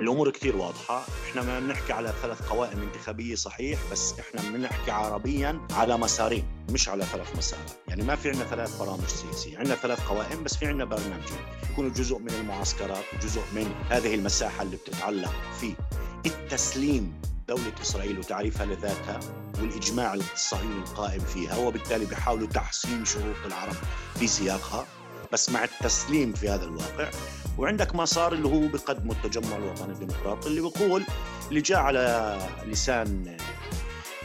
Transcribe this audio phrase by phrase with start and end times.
[0.00, 1.04] الأمور كثير واضحة.
[1.28, 6.88] إحنا ما بنحكي على ثلاث قوائم انتخابية صحيح بس إحنا بنحكي عربيا على مسارين مش
[6.88, 9.58] على ثلاث مسارات يعني ما في عندنا ثلاث برامج سياسية.
[9.58, 11.38] عندنا ثلاث قوائم بس في عندنا برنامجين.
[11.72, 15.74] يكونوا جزء من المعسكرات جزء من هذه المساحة اللي بتتعلق في
[16.26, 19.20] التسليم دولة إسرائيل وتعريفها لذاتها
[19.60, 23.76] والإجماع الصهيوني القائم فيها وبالتالي بيحاولوا تحسين شروط العرب
[24.18, 24.86] في سياقها.
[25.32, 27.10] بس مع التسليم في هذا الواقع
[27.60, 31.02] وعندك مسار اللي هو بقدمه التجمع الوطني الديمقراطي اللي بيقول
[31.48, 33.36] اللي جاء على لسان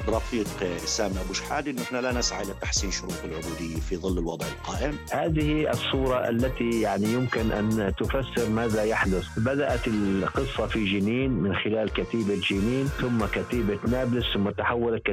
[0.08, 0.48] رفيق
[0.86, 4.98] سامي أبو شحادة إنه إحنا لا نسعى إلى تحسين شروط العبودية في ظل الوضع القائم.
[5.12, 9.26] هذه الصورة التي يعني يمكن أن تفسر ماذا يحدث.
[9.38, 15.04] بدأت القصة في جنين من خلال كتيبة جنين ثم كتيبة نابلس ثم تحولت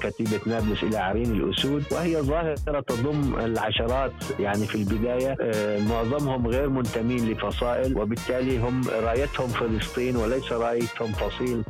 [0.00, 6.68] كتيبة نابلس إلى عرين الأسود وهي ظاهرة تضم العشرات يعني في البداية آه، معظمهم غير
[6.68, 11.62] منتمين لفصائل وبالتالي هم رايتهم فلسطين وليس رأيتهم فصيل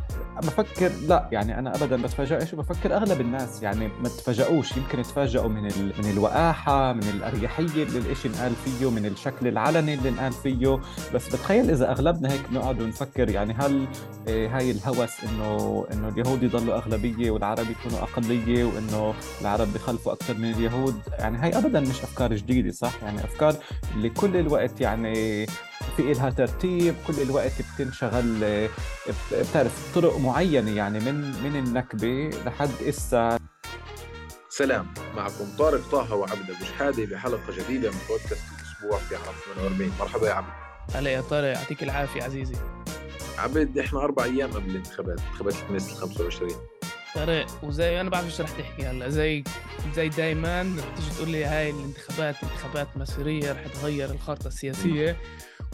[0.43, 5.67] بفكر لا يعني أنا ابدا بتفاجئش وبفكر أغلب الناس يعني ما تفاجئوش يمكن تفاجئوا من
[5.67, 5.93] ال...
[5.99, 10.81] من الوقاحة من الأريحية اللي الاشي انقال فيه من الشكل العلني اللي انقال فيه.
[11.15, 13.87] بس بتخيل إذا أغلبنا هيك نقعد ونفكر يعني هل
[14.29, 20.35] إيه هاي الهوس إنه إنه اليهود يضلوا أغلبية والعرب يكونوا أقلية وإنه العرب بخلفوا أكثر
[20.35, 21.01] من اليهود.
[21.19, 23.55] يعني هاي ابدا مش أفكار جديدة صح؟ يعني أفكار
[23.95, 25.47] اللي كل الوقت يعني
[25.97, 28.69] في إلها ترتيب كل الوقت بتنشغل
[29.33, 33.39] بتعرف طرق معينة يعني من من النكبة لحد إسا.
[34.51, 39.93] سلام معكم طارق طه وعبد أبو شحادة بحلقة جديدة من بودكاست الأسبوع في عام 48
[40.01, 40.49] مرحبا يا عبد.
[40.95, 42.55] هلا يا طارق يعطيك العافية عزيزي.
[43.39, 46.51] عبد إحنا أربع أيام قبل الانتخابات انتخابات الكنيسة ال 25
[47.15, 49.09] طارق وزي أنا بعرف إيش رح تحكي هلا.
[49.09, 49.45] زي
[49.97, 55.17] زي دائما رح تيجي تقول لي هاي الانتخابات انتخابات مصيرية رح تغير الخارطة السياسية.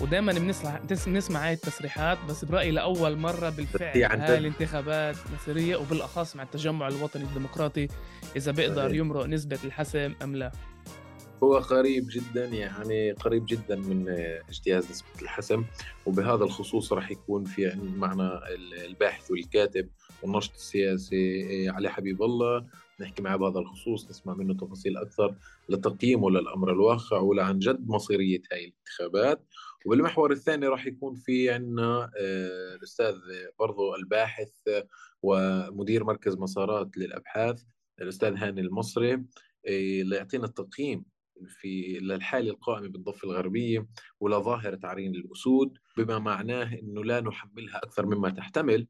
[0.00, 6.42] ودائما بنسمع بنسمع هاي التصريحات بس برأيي لأول مرة بالفعل هاي الانتخابات مصيرية وبالأخص مع
[6.42, 7.88] التجمع الوطني الديمقراطي
[8.36, 10.52] إذا بيقدر يمرق نسبة الحسم أم لا.
[11.42, 14.08] هو قريب جدا يعني قريب جدا من
[14.48, 15.64] اجتياز نسبة الحسم
[16.06, 18.40] وبهذا الخصوص راح يكون في معنا
[18.86, 19.88] الباحث والكاتب
[20.22, 22.66] والناشط السياسي علي حبيب الله.
[23.00, 25.34] نحكي معه بهذا الخصوص نسمع منه تفاصيل أكثر
[25.68, 29.44] لتقييمه للأمر الواقع ولعن جد مصيرية هاي الانتخابات.
[29.84, 33.14] وبالمحور الثاني راح يكون في عندنا آه، الأستاذ
[33.58, 34.52] برضو الباحث
[35.22, 37.62] ومدير مركز مسارات للأبحاث
[38.00, 41.04] الأستاذ هاني المصري آه، ليعطينا التقييم
[41.48, 43.86] في للحالة القائمة بالضفة الغربية
[44.20, 48.88] ولظاهرة عرين الأسود بما معناه أنه لا نحملها أكثر مما تحتمل.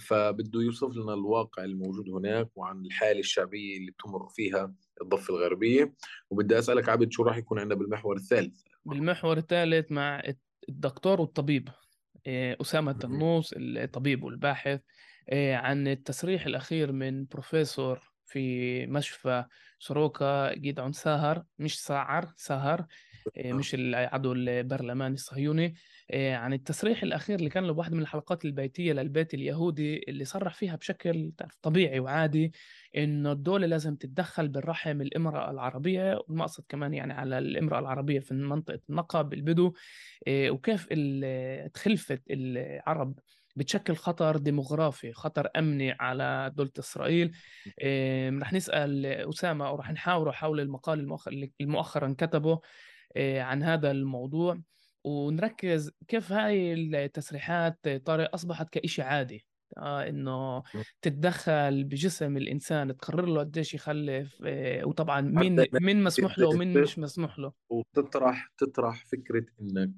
[0.00, 5.94] فبده يوصف لنا الواقع الموجود هناك وعن الحالة الشعبية اللي بتمر فيها الضفة الغربية.
[6.30, 10.22] وبدي أسألك عبد شو راح يكون عندنا بالمحور الثالث؟ بالمحور الثالث مع
[10.68, 11.68] الدكتور والطبيب
[12.26, 14.80] آه، أسامة النوس الطبيب والباحث.
[15.28, 19.44] آه، عن التصريح الأخير من بروفيسور في مشفى
[19.78, 22.86] سروكا جيدعون ساهر مش ساعر ساهر
[23.36, 25.74] آه، مش العضو البرلماني الصهيوني.
[26.14, 30.76] عن التصريح الأخير اللي كان له بواحدة من الحلقات البيتية للبيت اليهودي اللي صرح فيها
[30.76, 31.32] بشكل
[31.62, 32.52] طبيعي وعادي
[32.96, 38.80] إنه الدولة لازم تتدخل بالرحم الإمرأة العربية والمقصد كمان يعني على الإمرأة العربية في منطقة
[38.90, 39.72] النقب البدو
[40.28, 40.86] آه، وكيف
[41.74, 43.18] تخلفت العرب
[43.56, 47.32] بتشكل خطر ديموغرافي خطر أمني على دولة إسرائيل.
[48.40, 52.60] رح نسأل أسامة أو رح نحاوره حول المقال المؤخر مؤخرا كتبه
[53.16, 54.60] آه، عن هذا الموضوع.
[55.04, 59.46] ونركز كيف هاي التسريحات طارق أصبحت كإشي عادي.
[59.78, 60.62] آه إنه
[61.02, 66.98] تتدخل بجسم الإنسان تقرر له قديش يخلف آه وطبعا مين مين مسموح له ومين مش
[66.98, 67.52] مسموح له.
[67.70, 69.90] وتطرح تطرح فكرة إنك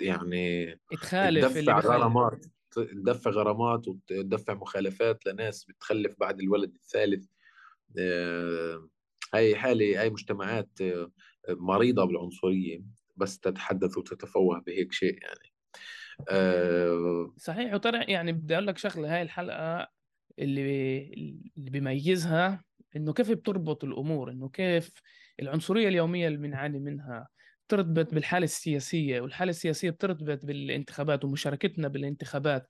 [0.00, 7.26] يعني تخالف تدفع غرامات تدفع غرامات وتدفع مخالفات لناس بتخلف بعد الولد الثالث.
[7.98, 8.88] آه
[9.34, 11.10] هاي حالة هاي مجتمعات آه
[11.48, 12.82] مريضة بالعنصرية.
[13.16, 15.52] بس تتحدث وتتفوه بهيك شيء يعني.
[16.30, 19.88] أه صحيح وترى يعني بدي أقول لك شغلة هاي الحلقة
[20.38, 20.62] اللي
[21.58, 22.64] اللي بيميزها
[22.96, 24.92] إنه كيف بتربط الأمور إنه كيف
[25.40, 27.28] العنصرية اليومية اللي بنعاني منها
[27.68, 32.68] بترتبط بالحالة السياسية والحالة السياسية بترتبط بالانتخابات ومشاركتنا بالانتخابات.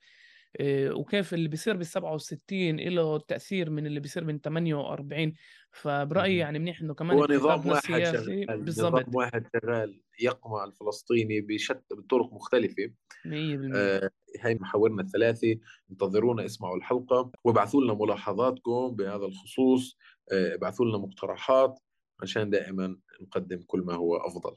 [0.61, 5.33] وكيف اللي بيصير بال 67 له تأثير من اللي بيصير من 48
[5.71, 8.93] فبرأيي يعني منيح إنه كمان هو نظام واحد شغال بالضبط.
[8.93, 12.91] نظام واحد شغال يقمع الفلسطيني بشتى بطرق مختلفة.
[13.25, 14.09] 100% آه
[14.41, 15.57] هاي محاورنا الثلاثه
[15.91, 19.97] انتظرونا اسمعوا الحلقة وابعثوا لنا ملاحظاتكم بهذا الخصوص.
[20.31, 21.79] آه ابعثوا لنا مقترحات
[22.21, 24.55] عشان دائما نقدم كل ما هو أفضل.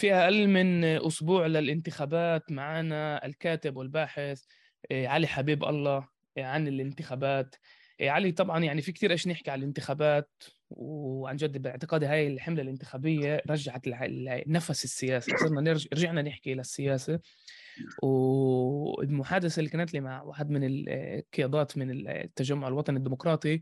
[0.00, 4.42] في أقل من أسبوع للانتخابات معنا الكاتب والباحث
[4.90, 6.08] آه، علي حبيب الله
[6.38, 7.54] آه، عن الانتخابات.
[8.00, 10.30] آه، علي طبعا يعني في كثير إيش نحكي عن الانتخابات
[10.70, 17.20] وعن جد باعتقادي هاي الحملة الانتخابية رجعت النفس السياسي صرنا نرجع رجعنا نحكي للسياسه
[18.02, 23.60] والمحادثة اللي كانت لي مع واحد من القيادات من التجمع الوطني الديمقراطي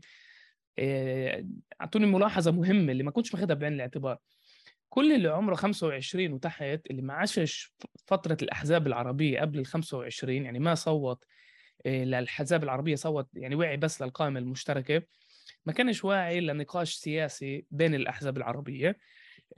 [1.81, 4.17] أعطوني ملاحظة مهمة اللي ما كنتش ماخذها بعين الاعتبار.
[4.89, 7.73] كل اللي عمره 25 وتحت اللي ما عاشش
[8.07, 11.23] فترة الأحزاب العربية قبل ال 25 يعني ما صوت
[11.85, 15.01] آه، للأحزاب العربية صوت يعني وعي بس للقائمة المشتركة.
[15.65, 18.97] ما كانش واعي لنقاش سياسي بين الأحزاب العربية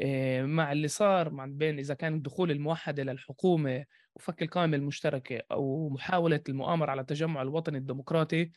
[0.02, 3.86] آه، مع اللي صار مع بين إذا كان الدخول الموحدة للحكومة
[4.16, 8.52] وفك القائمة المشتركة أو محاولة المؤامرة على التجمع الوطني الديمقراطي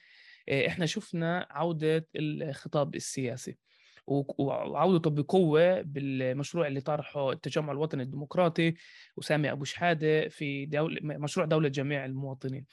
[0.49, 3.59] آه، إحنا شفنا عودة الخطاب السياسي.
[4.07, 8.75] وعودته بقوه بالمشروع اللي طرحه التجمع الوطني الديمقراطي
[9.17, 12.67] وسامي أبو شحادة في دولة مشروع دولة جميع المواطنين.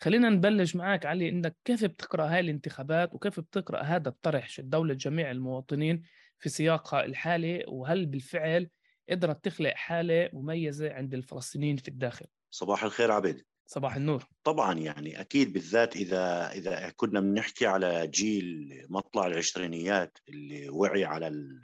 [0.00, 5.30] خلينا نبلش معك علي إنك كيف بتقرأ هاي الانتخابات وكيف بتقرأ هذا الطرح دوله جميع
[5.30, 6.02] المواطنين
[6.38, 8.68] في سياقها الحالي وهل بالفعل
[9.10, 14.24] قدرت تخلق حالة مميزة عند الفلسطينيين في الداخل؟ صباح الخير عبيد صباح النور.
[14.44, 21.60] طبعا يعني أكيد بالذات إذا إذا كنا بنحكي على جيل مطلع العشرينيات اللي وعي على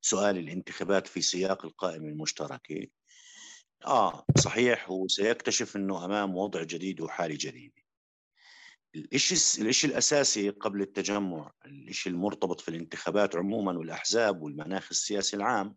[0.00, 2.86] سؤال الانتخابات في سياق القائمه المشتركه
[3.86, 7.82] آه صحيح هو سيكتشف إنه أمام وضع جديد وحاله جديده
[8.94, 15.76] الشيء الشيء الأساسي قبل التجمع الشيء المرتبط في الانتخابات عموما والأحزاب والمناخ السياسي العام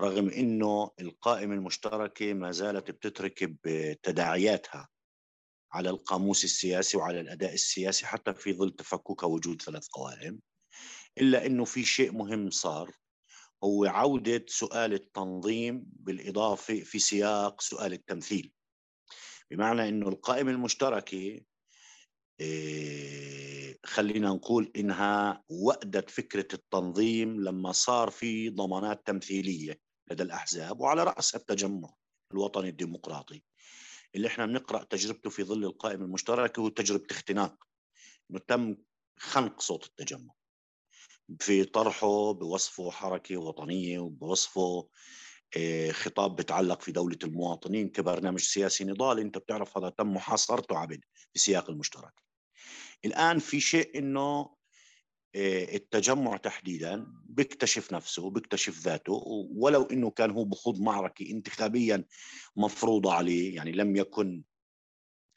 [0.00, 3.56] رغم إنه القائمة المشتركة ما زالت بتتركب
[4.02, 4.88] تداعياتها
[5.72, 10.40] على القاموس السياسي وعلى الأداء السياسي حتى في ظل تفكك وجود ثلاث قوائم
[11.18, 12.90] إلا إنه في شيء مهم صار
[13.64, 18.52] هو عودة سؤال التنظيم بالإضافة في سياق سؤال التمثيل.
[19.50, 21.40] بمعنى إنه القائمة المشتركة
[22.40, 29.87] إيه خلينا نقول إنها وأدت فكرة التنظيم لما صار في ضمانات تمثيلية.
[30.10, 31.94] لدى الأحزاب وعلى رأس التجمع
[32.32, 33.42] الوطني الديمقراطي
[34.14, 37.64] اللي إحنا بنقرأ تجربته في ظل القائمة المشتركة وتجربة اختناق.
[38.30, 38.76] إنه تم
[39.18, 40.34] خنق صوت التجمع.
[41.40, 44.88] في طرحه بوصفه حركة وطنية وبوصفه
[45.56, 51.04] آه، خطاب بتعلق في دولة المواطنين كبرنامج سياسي نضالي أنت بتعرف هذا تم محاصرته عبد
[51.32, 52.22] في سياق المشترك.
[53.04, 54.57] الآن في شيء آه،
[55.34, 59.22] التجمع تحديدا بيكتشف نفسه بيكتشف ذاته
[59.54, 62.04] ولو إنه كان هو بخوض معركة انتخابيا
[62.56, 64.42] مفروضة عليه يعني لم يكن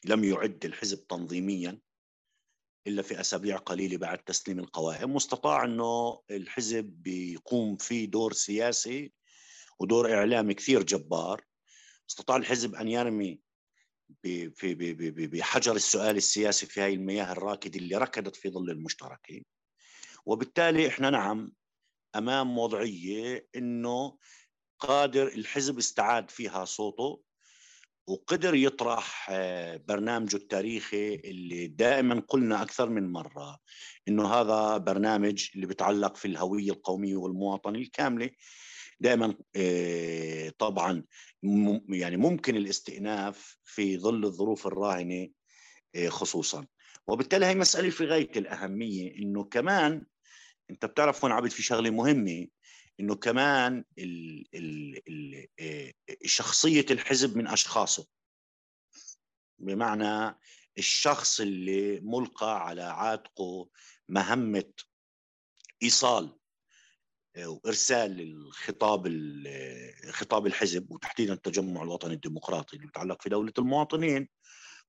[0.05, 1.79] لم يعد الحزب تنظيميا
[2.87, 9.11] إلا في أسابيع قليلة بعد تسليم القوائم واستطاع إنه الحزب بيقوم في دور سياسي
[9.79, 11.45] ودور إعلامي كثير جبار.
[12.09, 13.39] استطاع الحزب أن يرمي
[14.23, 19.45] بحجر السؤال السياسي في هذه المياه الراكده اللي ركضت في ظل المشتركين.
[20.25, 21.53] وبالتالي إحنا نعم
[22.15, 24.17] أمام وضعية إنه
[24.79, 27.21] قادر الحزب استعاد فيها صوته
[28.07, 33.59] وقدر يطرح آه، برنامجه التاريخي اللي دائما قلنا أكثر من مرة
[34.07, 38.29] إنه هذا برنامج اللي بيتعلق في الهوية القومية والمواطنة الكاملة.
[38.99, 41.03] دائما آه، طبعا
[41.89, 45.29] يعني ممكن الاستئناف في ظل الظروف الراهنة
[45.95, 46.65] آه، خصوصا.
[47.07, 50.05] وبالتالي هي مسألة في غاية الأهمية إنه كمان
[50.71, 52.47] انت بتعرف هون عبد في شغلة مهمة
[52.99, 55.93] انه كمان ال ال ال آه،
[56.25, 58.07] شخصية الحزب من أشخاصه.
[59.59, 60.37] بمعنى
[60.77, 63.69] الشخص اللي ملقى على عاتقه
[64.09, 64.73] مهمة
[65.83, 66.37] إيصال
[67.35, 69.07] آه، وإرسال الخطاب
[70.11, 74.29] خطاب الحزب وتحديدا التجمع الوطني الديمقراطي اللي يتعلق في دولة المواطنين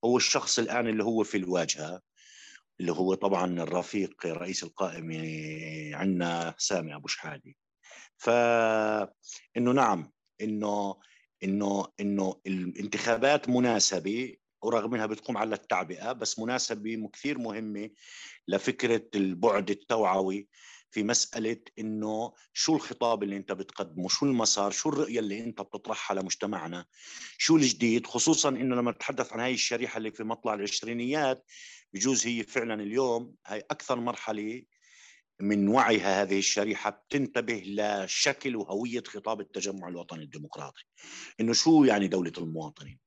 [0.04, 2.00] هو الشخص الآن اللي هو في الواجهة.
[2.80, 5.16] اللي هو طبعا الرفيق رئيس القائمة
[5.96, 7.56] عندنا سامي أبو شحادي.
[8.16, 11.00] فإنه نعم إنه
[11.44, 17.90] إنه إنه الانتخابات مناسبة ورغم إنها بتقوم على التعبئة بس مناسبة كثير مهمة
[18.48, 20.48] لفكرة البعد التوعوي
[20.90, 26.14] في مسألة إنه شو الخطاب اللي أنت بتقدمه، شو المسار، شو الرؤية اللي أنت بتطرحها
[26.14, 26.86] لمجتمعنا،
[27.38, 31.44] شو الجديد، خصوصا إنه لما نتحدث عن هاي الشريحة اللي في مطلع العشرينيات
[31.94, 34.62] بجوز هي فعلا اليوم هي أكثر مرحلة
[35.40, 40.84] من وعيها هذه الشريحة بتنتبه لشكل وهوية خطاب التجمع الوطني الديمقراطي.
[41.40, 42.98] إنه شو يعني دولة المواطنين؟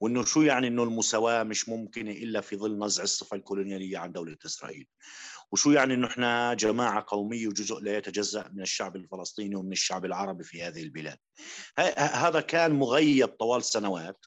[0.00, 4.36] وإنه شو يعني إنه المساواة مش ممكنة إلا في ظل نزع الصفة الكولونيالية عن دولة
[4.46, 4.86] إسرائيل؟
[5.52, 10.44] وشو يعني إنه إحنا جماعة قومية وجزء لا يتجزأ من الشعب الفلسطيني ومن الشعب العربي
[10.44, 11.18] في هذه البلاد؟
[11.98, 14.24] هذا كان مغيب طوال سنوات.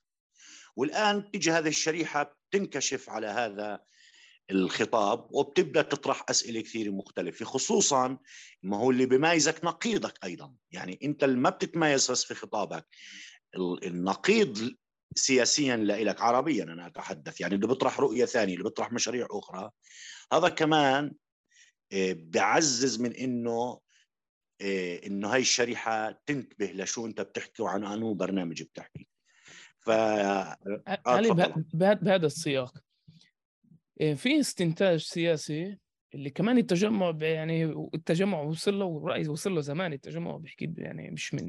[0.75, 3.79] والآن تيجي هذه الشريحة تنكشف على هذا
[4.51, 8.17] الخطاب وبتبدأ تطرح أسئلة كثير مختلفة خصوصا
[8.63, 10.53] ما هو اللي بيميزك نقيضك أيضا.
[10.71, 12.87] يعني أنت ما بتتميز بس في خطابك.
[13.83, 14.75] النقيض
[15.15, 17.41] سياسيا لك عربيا أنا أتحدث.
[17.41, 19.71] يعني اللي بيطرح رؤية ثانية اللي بيطرح مشاريع أخرى
[20.33, 21.13] هذا كمان
[21.93, 23.79] آه، بعزز من إنه
[24.61, 29.07] آه، إنه هاي الشريحة تنتبه لشو أنت بتحكي وعن انو برنامج بتحكي.
[29.85, 32.77] ف علي آه بهذا السياق.
[34.15, 35.77] في استنتاج سياسي
[36.13, 37.63] اللي كمان التجمع يعني
[37.93, 41.45] التجمع وصل له والرأي وصل له زمان التجمع بيحكي يعني مش من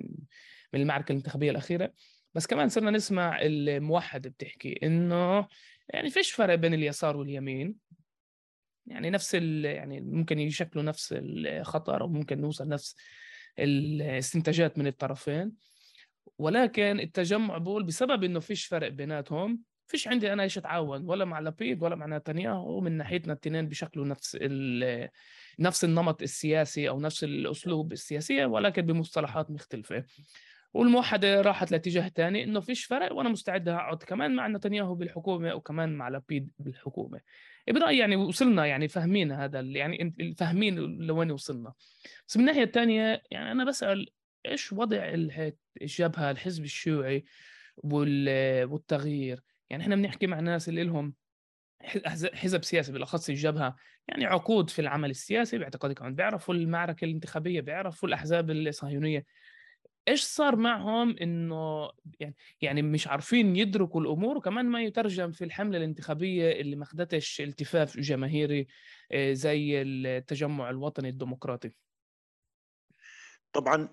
[0.73, 1.93] من المعركة الانتخابية الأخيرة.
[2.35, 5.49] بس كمان صرنا نسمع الموحد بتحكي إنه
[5.89, 7.77] يعني فيش فرق بين اليسار واليمين.
[8.87, 12.97] يعني نفس يعني ممكن يشكلوا نفس الخطر أو ممكن نوصل نفس
[13.59, 15.53] الاستنتاجات من الطرفين.
[16.39, 21.41] ولكن التجمع بقول بسبب إنه فيش فرق بيناتهم فيش عندي أنا إيش أتعاون ولا مع
[21.41, 24.39] لبيد ولا مع نتنياهو ومن ناحيتنا الاثنين بشكلوا نفس
[25.59, 30.05] نفس النمط السياسي أو نفس الأسلوب السياسي ولكن بمصطلحات مختلفة.
[30.75, 35.97] والموحدة راحت لاتجاه ثاني إنه فيش فرق وأنا مستعد أقعد كمان مع نتنياهو بالحكومة وكمان
[35.97, 37.21] مع لبيد بالحكومة.
[37.71, 41.73] برايي يعني وصلنا يعني فاهمين هذا يعني فاهمين لوين وصلنا.
[42.29, 44.07] بس من الناحية الثانية يعني أنا بسأل
[44.47, 45.15] إيش وضع
[45.83, 47.25] الجبهه الحزب الشيوعي
[47.77, 51.15] والتغيير؟ يعني إحنا بنحكي مع ناس اللي لهم
[52.35, 53.77] حزب سياسي بالأخص الجبهه
[54.09, 59.25] يعني عقود في العمل السياسي باعتقادي كمان بيعرفوا المعركة الانتخابية بيعرفوا الأحزاب الصهيونية.
[60.09, 65.79] إيش صار معهم إنه يعني يعني مش عارفين يدركوا الأمور وكمان ما يترجم في الحملة
[65.79, 66.85] الانتخابية اللي ما
[67.41, 68.67] التفاف جماهيري
[69.13, 71.71] آه، زي التجمع الوطني الديمقراطي؟
[73.55, 73.89] طبعا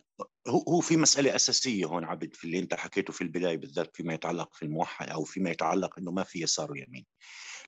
[0.48, 4.54] هو في مسألة أساسية هون عبد في اللي أنت حكيته في البداية بالذات فيما يتعلق
[4.54, 7.06] في الموحد أو فيما يتعلق أنه ما في يسار ويمين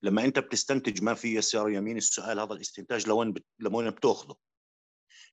[0.03, 3.45] لما أنت بتستنتج ما في يسار ويمين السؤال هذا الاستنتاج لوين بت...
[3.59, 4.35] لوين بتأخذه؟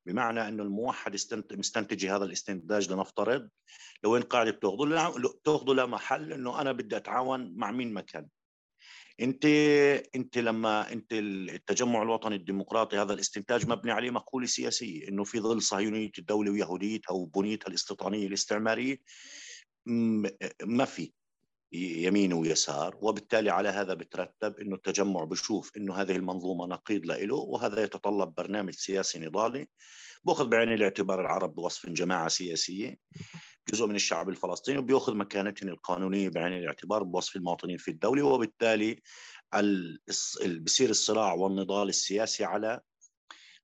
[0.06, 1.16] بمعنى إنه الموحد
[1.52, 3.48] مستنتج هذا الاستنتاج لنفترض
[4.04, 8.28] لوين قاعدة بتأخذه؟ بتاخذه لمحل إنه أنا بدي أتعاون مع مين مكان
[9.20, 9.44] انت
[10.16, 15.62] انت لما انت التجمع الوطني الديمقراطي هذا الاستنتاج مبني عليه مقولة سياسية إنه في ظل
[15.62, 19.00] صهيونية الدولة ويهوديتها وبنيتها الاستيطانيه الاستعمارية
[20.64, 21.12] ما في.
[21.72, 27.82] يمين ويسار وبالتالي على هذا بترتب إنه التجمع بشوف إنه هذه المنظومة نقيض له وهذا
[27.82, 29.68] يتطلب برنامج سياسي نضالي
[30.24, 32.98] باخذ بعين الاعتبار العرب بوصف جماعة سياسية
[33.68, 39.02] جزء من الشعب الفلسطيني وبيأخذ مكانتهم القانونية بعين الاعتبار بوصف المواطنين في الدولة وبالتالي
[40.60, 42.80] بصير الصراع والنضال السياسي على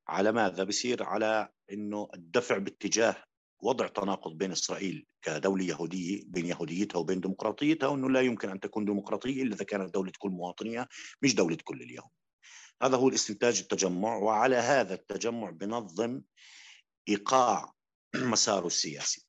[0.09, 3.17] على ماذا؟ بصير على إنه الدفع باتجاه
[3.61, 8.85] وضع تناقض بين إسرائيل كدولة يهودية بين يهوديتها وبين ديمقراطيتها وأنه لا يمكن أن تكون
[8.85, 10.89] ديمقراطية إلا إذا كانت دولة كل مواطنيها
[11.23, 12.11] مش دولة كل اليهود.
[12.83, 16.23] هذا هو الاستنتاج التجمع وعلى هذا التجمع بنظم
[17.09, 17.73] إيقاع
[18.15, 19.27] مساره السياسي.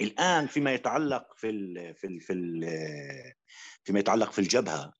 [0.00, 2.64] الآن فيما يتعلق في ال في ال في ال
[3.84, 4.92] فيما يتعلق في الجبهة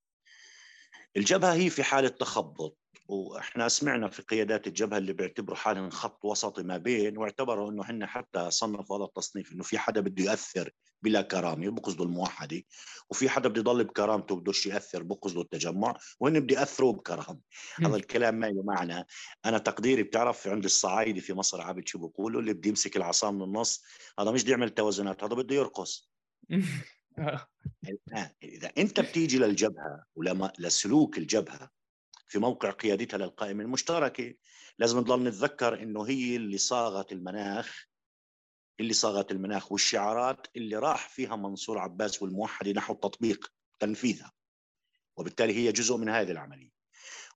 [1.17, 2.79] الجبهة هي في حالة تخبط
[3.09, 8.07] وإحنا سمعنا في قيادات الجبهة اللي بيعتبروا حالهم خط وسطي ما بين واعتبروا إنه هن
[8.07, 10.71] حتى صنفوا هذا التصنيف إنه في حدا بده ياثر
[11.03, 12.63] بلا كرامة بقصدوا الموحدة
[13.11, 17.41] وفي حدا بده يضل بكرامته بدوش ياثر بقصدوا التجمع وهن بده يأثروا بكرامة.
[17.85, 19.07] هذا الكلام ما له معنى.
[19.45, 23.43] أنا تقديري بتعرف عند الصعايدة في مصر عبد شو بيقولوا اللي بده يمسك العصا من
[23.43, 23.85] النص
[24.19, 26.11] هذا مش بده يعمل توازنات هذا بده يرقص.
[28.43, 31.78] إذا أنت بتيجي للجبهة ولما لسلوك الجبهة
[32.29, 34.35] في موقع قيادتها للقائمة المشتركة
[34.79, 37.89] لازم نضل نتذكر إنه هي اللي صاغت المناخ
[38.81, 44.33] اللي صاغت المناخ والشعارات اللي راح فيها منصور عباس والموحدة نحو التطبيق تنفيذها.
[45.17, 46.71] وبالتالي هي جزء من هذه العملية.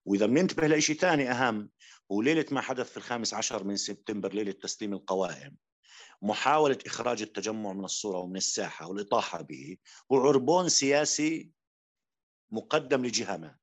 [0.05, 1.71] وإذا بننتبه لشيء ثاني أهم
[2.13, 5.57] هو ليلة ما حدث في الخامس عشر من سبتمبر ليلة تسليم القوائم.
[6.23, 9.77] محاولة إخراج التجمع من الصورة ومن الساحة والإطاحة به
[10.09, 11.51] وعربون سياسي
[12.51, 13.57] مقدم لجهة ما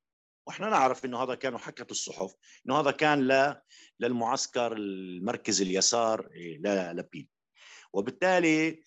[0.50, 2.34] وإحنا نعرف إنه هذا كانوا حكت الصحف
[2.66, 3.56] إنه هذا كان ل
[4.00, 7.28] للمعسكر المركز اليسار إيه، للبيد
[7.94, 8.84] وبالتالي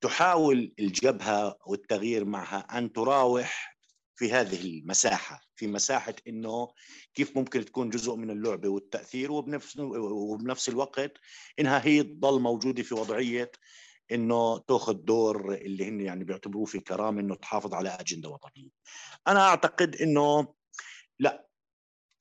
[0.00, 3.76] تحاول الجبهة والتغيير معها أن تراوح
[4.16, 6.68] في هذه المساحة في مساحة إنه
[7.14, 11.12] كيف ممكن تكون جزء من اللعبة والتأثير وبنفس وبنفس الوقت
[11.58, 13.50] إنها هي تضل موجودة في وضعية
[14.12, 18.70] إنه تأخذ دور اللي هن يعني بيعتبروه في كرامة إنه تحافظ على أجندة وطنية.
[19.28, 20.54] أنا أعتقد إنه
[21.22, 21.48] لا.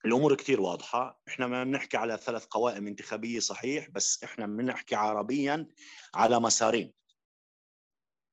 [0.06, 5.68] الأمور كثير واضحة، إحنا ما بنحكي على ثلاث قوائم انتخابية صحيح بس إحنا بنحكي عربيا
[6.16, 6.94] على مسارين.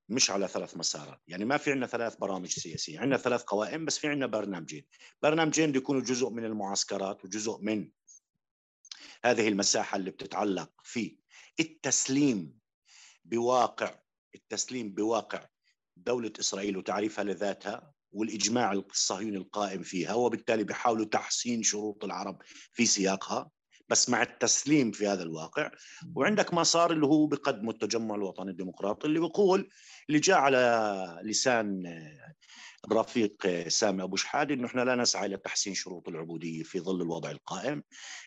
[0.08, 1.20] مش على ثلاث مسارات.
[1.28, 3.00] يعني ما في عندنا ثلاث برامج سياسية.
[3.00, 4.86] عندنا ثلاث قوائم بس في عندنا برنامجين.
[5.22, 7.90] برنامجين بيكونوا جزء من المعسكرات وجزء من
[9.24, 11.18] هذه المساحة اللي بتتعلق في
[11.60, 12.58] التسليم
[13.24, 13.98] بواقع
[14.34, 15.48] التسليم بواقع
[15.96, 17.94] دولة إسرائيل وتعريفها لذاتها.
[18.12, 22.38] والإجماع الصهيوني القائم فيها وبالتالي بيحاولوا تحسين شروط العرب
[22.72, 23.50] في سياقها
[23.88, 25.70] بس مع التسليم في هذا الواقع.
[26.14, 29.68] وعندك مسار اللي هو بقدمه التجمع الوطني الديمقراطي اللي بيقول
[30.08, 31.82] اللي جاء على لسان
[32.84, 37.30] الرفيق سامي أبو شحادة إنه إحنا لا نسعى إلى تحسين شروط العبودية في ظل الوضع
[37.30, 37.82] القائم.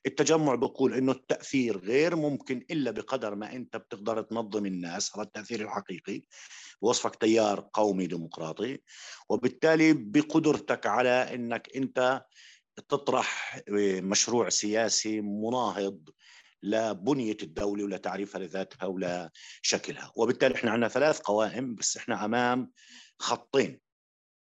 [0.06, 5.62] التجمع بيقول إنه التأثير غير ممكن إلا بقدر ما أنت بتقدر تنظم الناس هذا التأثير
[5.62, 6.22] الحقيقي.
[6.82, 8.80] وصفك تيار قومي ديمقراطي.
[9.30, 12.26] وبالتالي بقدرتك على إنك أنت
[12.90, 13.62] تطرح
[14.02, 16.10] مشروع سياسي مناهض
[16.64, 22.72] لبنية الدولة ولتعريفها لذاتها ولشكلها وبالتالي إحنا عندنا ثلاث قوائم بس إحنا أمام
[23.20, 23.91] خطين.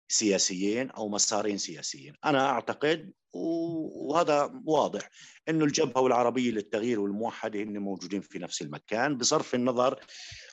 [0.09, 2.15] سياسيين أو مسارين سياسيين.
[2.25, 5.11] أنا أعتقد وهذا واضح
[5.49, 10.01] إنه الجبهة والعربية للتغيير والموحده هن موجودين في نفس المكان بصرف النظر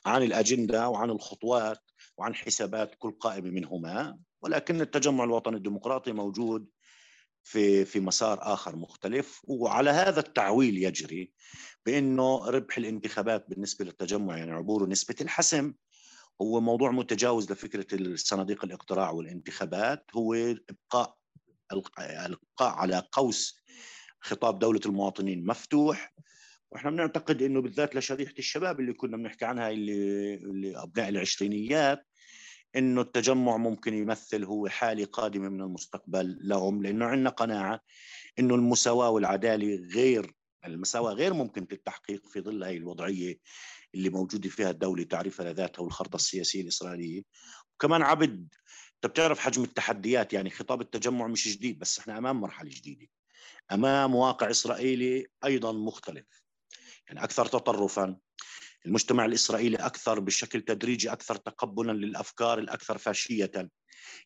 [0.06, 1.78] عن الأجندة وعن الخطوات
[2.18, 4.18] وعن حسابات كل قائمة منهما.
[4.42, 6.66] ولكن التجمع الوطني الديمقراطي موجود
[7.42, 9.40] في في مسار آخر مختلف.
[9.44, 11.32] وعلى هذا التعويل يجري
[11.86, 15.74] بإنه ربح الانتخابات بالنسبة للتجمع يعني عبور نسبة الحسم
[16.42, 21.16] هو موضوع متجاوز لفكرة الصناديق الاقتراع والانتخابات هو إبقاء
[21.72, 23.62] الابقاء على قوس
[24.20, 26.14] خطاب دولة المواطنين مفتوح.
[26.70, 32.06] وإحنا بنعتقد إنه بالذات لشريحة الشباب اللي كنا بنحكي عنها اللي, اللي أبناء العشرينيات
[32.76, 37.80] إنه التجمع ممكن يمثل هو حالة قادمة من المستقبل لهم لأنه عندنا قناعة
[38.38, 43.38] إنه المساواة والعدالة غير المساواة غير ممكن التحقيق في ظل هذه الوضعية
[43.96, 47.22] اللي موجوده فيها الدولة تعرفها لذاتها والخرطة السياسية الإسرائيلية.
[47.74, 48.54] وكمان عبد
[48.94, 53.06] أنت بتعرف حجم التحديات يعني خطاب التجمع مش جديد بس إحنا أمام مرحلة جديدة.
[53.72, 56.26] أمام واقع إسرائيلي أيضا مختلف.
[57.06, 58.16] يعني أكثر تطرفا
[58.86, 63.70] المجتمع الإسرائيلي أكثر بشكل تدريجي أكثر تقبلا للأفكار الأكثر فاشية.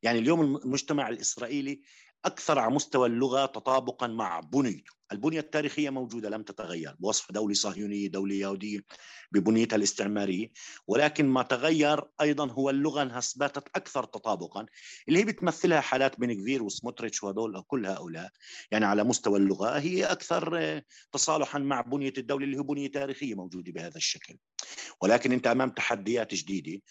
[0.03, 1.81] يعني اليوم المجتمع الإسرائيلي
[2.25, 6.97] أكثر على مستوى اللغة تطابقا مع بنيته البنية التاريخية موجودة لم تتغير.
[6.99, 8.81] بوصف دولة صهيونية دولة يهودية
[9.33, 10.53] ببنيتها الاستعمارية.
[10.87, 14.67] ولكن ما تغير أيضا هو اللغة أنها أثبتت أكثر تطابقا
[15.09, 18.31] اللي هي بتمثلها حالات بن كفير وسموتريتش وهذول كل هؤلاء.
[18.71, 20.81] يعني على مستوى اللغة هي أكثر
[21.13, 24.37] تصالحا مع بنية الدولة اللي هي بنية تاريخية موجودة بهذا الشكل.
[25.03, 26.83] ولكن أنت أمام تحديات جديدة.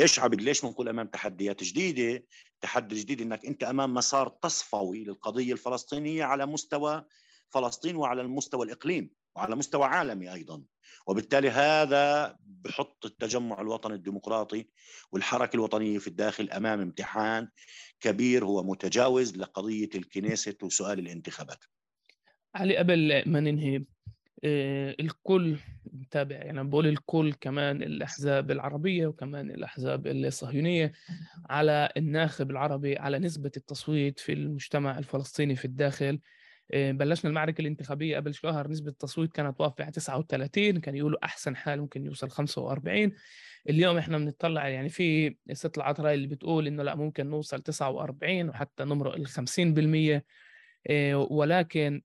[0.00, 2.24] إيش عبد ليش بنقول أمام تحديات جديدة؟
[2.62, 7.04] تحدي جديد إنك أنت أمام مسار تصفوي للقضية الفلسطينية على مستوى
[7.50, 10.62] فلسطين وعلى المستوى الإقليم وعلى مستوى عالمي أيضا.
[11.06, 14.68] وبالتالي هذا بحط التجمع الوطني الديمقراطي
[15.12, 17.48] والحركة الوطنية في الداخل أمام امتحان
[18.00, 21.64] كبير هو متجاوز لقضية الكنيسة وسؤال الانتخابات.
[22.54, 23.84] علي قبل ما ننهي
[24.44, 25.56] الكل
[25.92, 26.36] متابع.
[26.36, 30.92] يعني بقول الكل كمان الأحزاب العربية وكمان الأحزاب الصهيونية
[31.50, 36.20] على الناخب العربي على نسبة التصويت في المجتمع الفلسطيني في الداخل.
[36.72, 41.56] آه، بلشنا المعركة الانتخابية قبل شهر نسبة التصويت كانت واقفة على 39 كان يقولوا أحسن
[41.56, 43.12] حال ممكن يوصل 45
[43.68, 48.84] اليوم إحنا بنطلع يعني في استطلاعات رأي اللي بتقول إنه لا ممكن نوصل 49 وحتى
[48.84, 50.24] نمرق ال 50%
[50.90, 52.02] آه، ولكن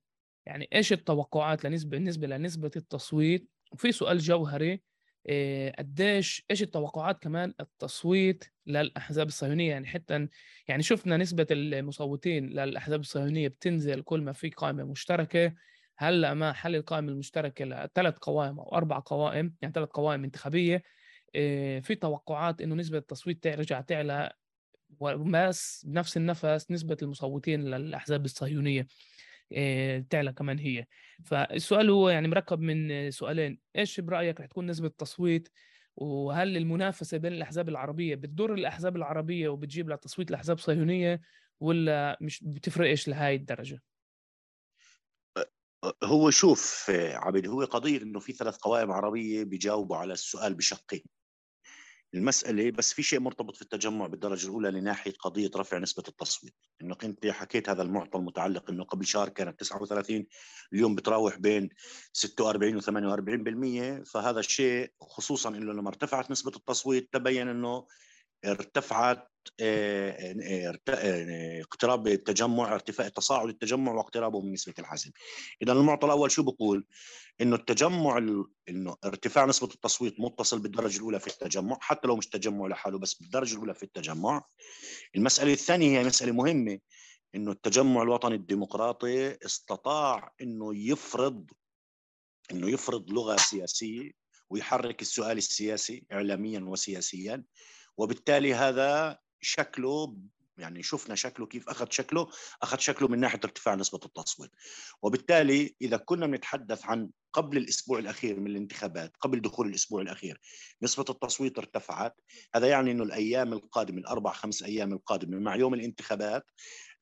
[0.48, 4.82] يعني إيش التوقعات لنسبة بالنسبة لنسبة التصويت؟ وفي سؤال جوهري
[5.30, 10.28] آه، قديش إيش التوقعات كمان التصويت للأحزاب الصهيونية؟ يعني حتى
[10.68, 15.54] يعني شفنا نسبة المصوتين للأحزاب الصهيونية بتنزل كل ما في قائمة مشتركة.
[15.98, 20.84] هلأ مع حل القائمة المشتركة لثلاث قوائم أو أربع قوائم يعني ثلاث قوائم انتخابية
[21.36, 24.32] آه، في توقعات إنه نسبة التصويت ترجع تعلى
[25.00, 28.88] وبس بنفس النفس نسبة المصوتين للأحزاب الصهيونية.
[30.10, 30.86] تعلى كمان هي.
[31.26, 33.60] فالسؤال هو يعني مركب من سؤالين.
[33.76, 35.50] إيش برأيك رح تكون نسبة التصويت؟
[35.96, 41.22] وهل المنافسة بين الأحزاب العربية بتضر الأحزاب العربية وبتجيب لتصويت الاحزاب الصهيونيه
[41.60, 43.82] ولا مش بتفرقش لهي الدرجة؟
[46.04, 51.04] هو شوف عبد هو قضية إنه في ثلاث قوائم عربية بيجاوبوا على السؤال بشقين.
[52.14, 56.56] المسألة بس في شيء مرتبط في التجمع بالدرجة الأولى لناحية قضية رفع نسبة التصويت.
[56.82, 60.26] إنك أنت حكيت هذا المعطى المتعلق إنه قبل شهر كانت 39
[60.74, 61.70] اليوم بتراوح بين
[62.14, 67.88] 46 و 48% فهذا الشيء خصوصا إنه لما ارتفعت نسبة التصويت تبين إنه
[68.46, 69.32] ارتفعت
[71.62, 75.12] اقتراب التجمع ارتفاع تصاعد التجمع واقترابه من نسبة الحزم.
[75.62, 76.86] إذا المعطى الأول شو بقول؟
[77.42, 78.18] إنه التجمع
[78.70, 83.14] إنه ارتفاع نسبة التصويت متصل بالدرجة الأولى في التجمع حتى لو مش تجمع لحاله بس
[83.14, 84.46] بالدرجة الأولى في التجمع.
[85.16, 86.80] المسألة الثانية هي مسألة مهمة
[87.36, 91.52] إنه التجمع الوطني الديمقراطي استطاع إنه يفرض
[92.52, 94.12] إنه يفرض لغة سياسية
[94.50, 97.44] ويحرك السؤال السياسي اعلاميا وسياسيا
[97.98, 100.16] وبالتالي هذا شكله
[100.58, 102.28] يعني شفنا شكله كيف أخذ شكله
[102.62, 104.52] أخذ شكله من ناحية ارتفاع نسبة التصويت.
[105.02, 110.40] وبالتالي إذا كنا بنتحدث عن قبل الأسبوع الأخير من الانتخابات قبل دخول الأسبوع الأخير
[110.82, 112.22] نسبة التصويت ارتفعت.
[112.56, 116.44] هذا يعني إنه الأيام القادمة الأربع خمس أيام القادمة مع يوم الانتخابات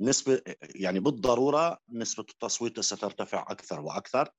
[0.02, 0.42] نسبة
[0.76, 4.30] يعني بالضرورة نسبة التصويت سترتفع أكثر وأكثر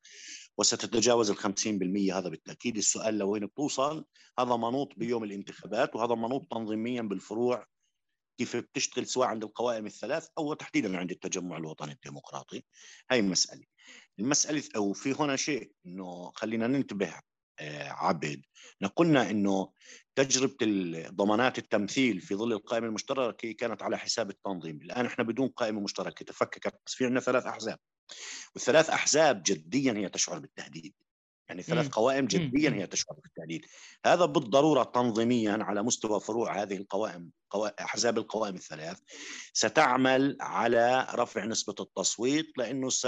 [0.59, 4.05] وستتجاوز ال 50% هذا بالتأكيد السؤال لوين بتوصل؟
[4.39, 7.67] هذا منوط بيوم الانتخابات وهذا منوط تنظيميا بالفروع
[8.39, 12.63] كيف بتشتغل سواء عند القوائم الثلاث أو تحديدا عند التجمع الوطني الديمقراطي.
[13.11, 13.65] هاي مسألة.
[14.19, 17.15] المسألة أو في هنا شيء إنه خلينا ننتبه
[17.59, 18.43] آه، عبد.
[18.97, 19.73] قلنا إنه
[20.15, 20.57] تجربة
[21.11, 24.77] ضمانات التمثيل في ظل القائمة المشتركة كانت على حساب التنظيم.
[24.83, 26.81] الآن إحنا بدون قائمة مشتركة تفككت.
[26.87, 27.79] بس في عندنا ثلاث أحزاب.
[28.55, 30.95] والثلاث أحزاب جديا هي تشعر بالتهديد.
[31.49, 33.67] يعني ثلاث قوائم جديا هي تشعر بالتهديد
[34.07, 37.31] هذا بالضرورة تنظيميا على مستوى فروع هذه القوائم
[37.81, 38.99] أحزاب القوائم الثلاث
[39.53, 43.03] ستعمل على رفع نسبة التصويت لأنه س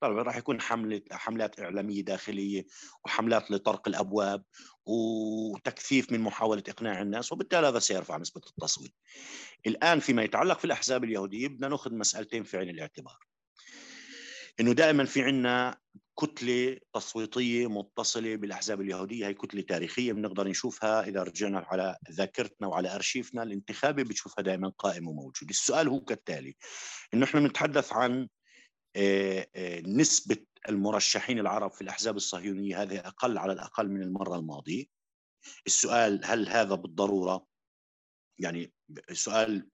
[0.00, 2.66] طبعا راح يكون حمله حملات إعلامية داخلية
[3.04, 4.44] وحملات لطرق الأبواب
[4.86, 8.94] وتكثيف من محاولة إقناع الناس وبالتالي هذا سيرفع نسبة التصويت.
[9.66, 13.18] الآن فيما يتعلق في الأحزاب اليهودية بدنا نأخذ مسألتين في عين الاعتبار.
[14.60, 15.78] إنه دائما في عندنا
[16.20, 22.94] كتلة تصويتية متصلة بالأحزاب اليهودية هي كتلة تاريخية بنقدر نشوفها إذا رجعنا على ذاكرتنا وعلى
[22.94, 26.56] أرشيفنا الانتخابي بتشوفها دائما قائم وموجود السؤال هو كالتالي
[27.14, 28.28] انه إحنا بنتحدث عن
[29.86, 30.36] نسبة
[30.68, 34.84] المرشحين العرب في الأحزاب الصهيونية هذه أقل على الأقل من المرة الماضية.
[35.66, 37.46] السؤال هل هذا بالضرورة؟
[38.38, 38.72] يعني
[39.10, 39.68] السؤال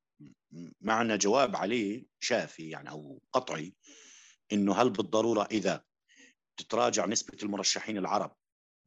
[0.81, 3.75] معنا جواب عليه شافي يعني أو قطعي
[4.53, 5.85] إنه هل بالضرورة؟ إذا
[6.63, 8.37] تتراجع نسبة المرشحين العرب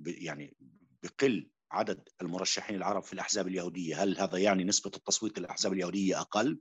[0.05, 0.57] يعني
[1.03, 4.03] بقل عدد المرشحين العرب في الأحزاب اليهودية.
[4.03, 6.59] هل هذا يعني نسبة التصويت للأحزاب اليهودية أقل؟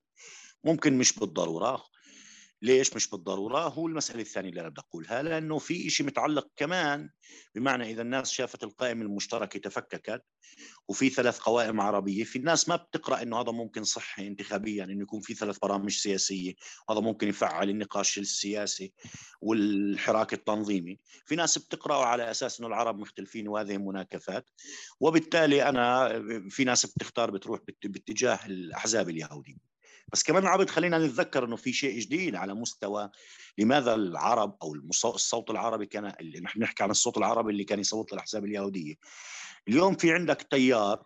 [0.65, 1.85] ممكن مش بالضرورة.
[2.65, 7.11] ليش مش بالضرورة؟ هو المسألة الثانية اللي أنا بدي أقولها لأنه في شيء متعلق كمان.
[7.55, 10.23] بمعنى إذا الناس شافت القائمه المشتركه تفككت
[10.89, 15.21] وفي ثلاث قوائم عربية في الناس ما بتقرأ إنه هذا ممكن صحي انتخابيا إنه يكون
[15.21, 16.55] في ثلاث برامج سياسية
[16.91, 18.93] هذا ممكن يفعل النقاش السياسي
[19.41, 21.01] والحراك التنظيمي.
[21.27, 24.51] في ناس بتقرا على أساس إنه العرب مختلفين وهذه مناكفات.
[25.01, 26.09] وبالتالي أنا
[26.51, 29.74] في ناس بتختار بتروح باتجاه الأحزاب اليهودية.
[30.13, 33.11] بس كمان عبد خلينا نتذكر إنه في شيء جديد على مستوى
[33.59, 38.13] لماذا العرب أو الصوت العربي كان اللي نحن نحكي عن الصوت العربي اللي كان يصوت
[38.13, 38.95] للأحزاب اليهودية.
[39.69, 41.05] اليوم في عندك تيار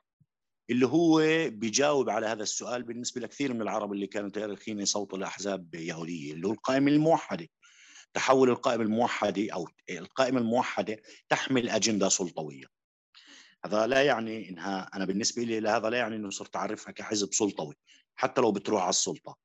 [0.71, 1.19] اللي هو
[1.51, 6.49] بيجاوب على هذا السؤال بالنسبة لكثير من العرب اللي كانوا تاريخيا يصوتوا لأحزاب يهودية اللي
[6.49, 7.49] هو القائمه الموحدة.
[8.15, 10.97] تحول القائمه الموحدة أو القائمة الموحدة
[11.29, 12.78] تحمل أجندة سلطوية.
[13.65, 17.75] هذا لا يعني إنها أنا بالنسبة لي هذا لا يعني إنه صرت أعرفها كحزب سلطوي
[18.15, 19.39] حتى لو بتروح على السلطة.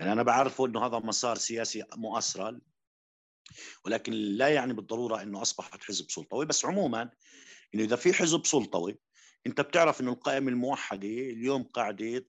[0.00, 2.60] يعني أنا بعرفه إنه هذا مسار سياسي مؤسرل
[3.84, 6.46] ولكن لا يعني بالضرورة إنه أصبحت حزب سلطوي.
[6.46, 7.10] بس عموما
[7.74, 8.98] إنه إذا في حزب سلطوي
[9.46, 12.26] أنت بتعرف إنه القائمة الموحدة اليوم قاعدة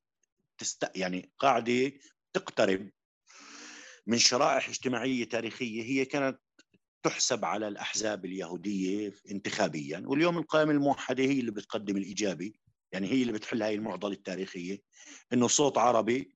[0.58, 1.92] تست يعني قاعدة
[2.34, 2.90] تقترب
[4.08, 6.40] من شرائح اجتماعية تاريخية هي كانت
[7.04, 12.60] تحسب على الأحزاب اليهودية انتخابيا واليوم القائمة الموحدة هي اللي بتقدم الإيجابي
[12.92, 14.82] يعني هي اللي بتحل هاي المعضلة التاريخية
[15.34, 16.36] إنه صوت عربي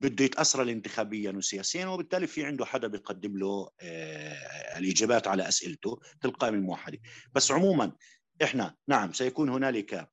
[0.00, 6.24] بده يتأثر انتخابيا وسياسيا وبالتالي في عنده حدا بيقدم له آه الإجابات على أسئلته في
[6.28, 6.98] القائمة الموحدة.
[7.34, 7.92] بس عموما
[8.42, 10.10] إحنا نعم سيكون هنالك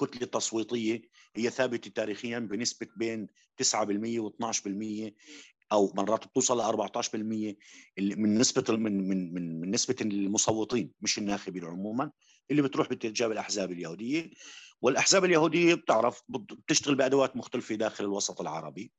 [0.00, 1.02] كتلة تصويتية
[1.36, 3.26] هي ثابتة تاريخيا بنسبة بين
[3.62, 5.12] 9% و12%
[5.72, 7.14] أو مرات بتوصل ل 14%
[7.98, 12.10] من نسبة من من من, من نسبة المصوتين مش الناخبين عموما
[12.50, 14.30] اللي بتروح باتجاه الاحزاب اليهودية.
[14.82, 18.92] والأحزاب اليهودية بتعرف بتشتغل بأدوات مختلفة داخل الوسط العربي.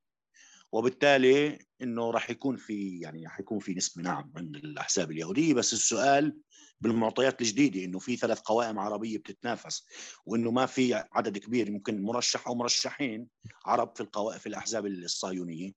[0.72, 5.54] وبالتالي إنه راح يكون في يعني راح يكون في نسبة نعم عند الأحزاب اليهودية.
[5.54, 6.38] بس السؤال
[6.82, 9.86] بالمعطيات الجديدة إنه في ثلاث قوائم عربية بتتنافس
[10.26, 13.28] وإنه ما في عدد كبير ممكن مرشح أو مرشحين
[13.66, 15.72] عرب في القوائم في الأحزاب الصهيونية.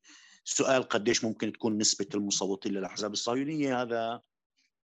[0.47, 4.21] السؤال قديش ممكن تكون نسبة المصوتين للأحزاب الصهيونية؟ هذا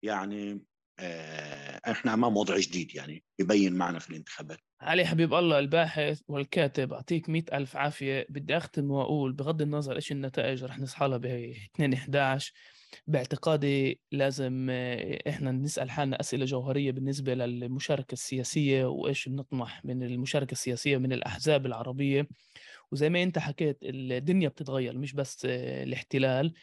[0.03, 0.61] يعني
[0.99, 4.59] آه، إحنا أمام وضع جديد يعني ببين معنا في الانتخابات.
[4.81, 8.25] علي حبيب الله الباحث والكاتب أعطيك مئة ألف عافية.
[8.29, 12.53] بدي أختم وأقول بغض النظر إيش النتائج رح نصحى لها ب 2 11
[13.07, 20.51] باعتقادي لازم آه، إحنا نسأل حالنا أسئلة جوهرية بالنسبة للمشاركة السياسية وإيش بنطمح من المشاركة
[20.51, 22.27] السياسية من الأحزاب العربية.
[22.91, 26.53] وزي ما أنت حكيت الدنيا بتتغير مش بس الاحتلال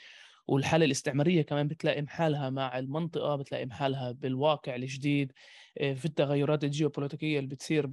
[0.47, 5.33] والحالة الاستعمارية كمان بتلاقي محالها مع المنطقة بتلاقي محالها بالواقع الجديد
[5.77, 7.91] في التغيرات الجيوبوليتيكية اللي بتصير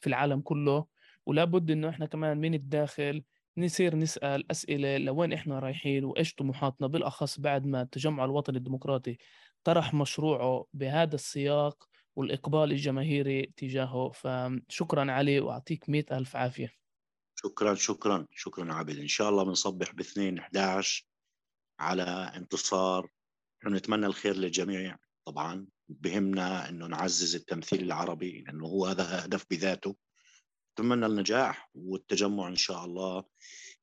[0.00, 0.86] في العالم كله.
[1.26, 3.22] ولا بد إنه إحنا كمان من الداخل
[3.58, 9.16] نصير نسأل أسئلة لوين إحنا رايحين وإيش طموحاتنا بالأخص بعد ما التجمع الوطني الديمقراطي
[9.64, 14.10] طرح مشروعه بهذا السياق والإقبال الجماهيري تجاهه.
[14.14, 16.85] فشكرا علي وأعطيك مئة ألف عافية.
[17.36, 21.06] شكرا شكرا شكرا عابد إن شاء الله بنصبح باثنين 11
[21.80, 23.08] على انتصار.
[23.66, 24.96] نتمنى الخير للجميع.
[25.24, 29.96] طبعا بهمنا إنه نعزز التمثيل العربي لأنه هو هذا هدف بذاته.
[30.72, 33.24] نتمنى النجاح والتجمع إن شاء الله.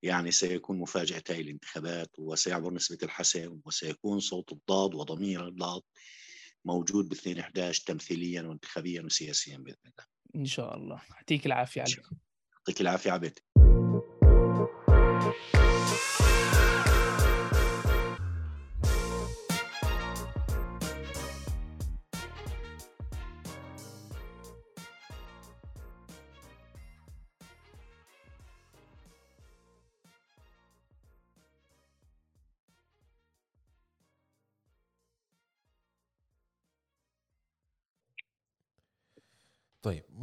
[0.01, 5.81] يعني سيكون هذه الانتخابات وسيعبر نسبة الحسم وسيكون صوت الضاد وضمير الضاد
[6.65, 10.05] موجود ب 2 11 تمثيليا وانتخابيا وسياسيا بإذن الله.
[10.35, 11.01] إن شاء الله.
[11.11, 12.03] يعطيك العافية علي.
[12.67, 13.39] يعطيك العافية عبيد.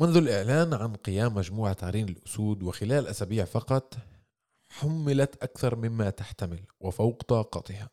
[0.00, 3.96] منذ الإعلان عن قيام مجموعة عرين الأسود وخلال أسابيع فقط
[4.68, 7.90] حملت أكثر مما تحتمل وفوق طاقتها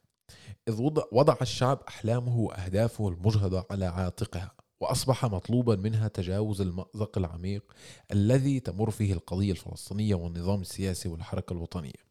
[0.67, 7.73] إذ وضع الشعب أحلامه وأهدافه المجهضة على عاتقها وأصبح مطلوبا منها تجاوز المأزق العميق
[8.11, 12.07] الذي تمر فيه القضية الفلسطينية والنظام السياسي والحركة الوطنية.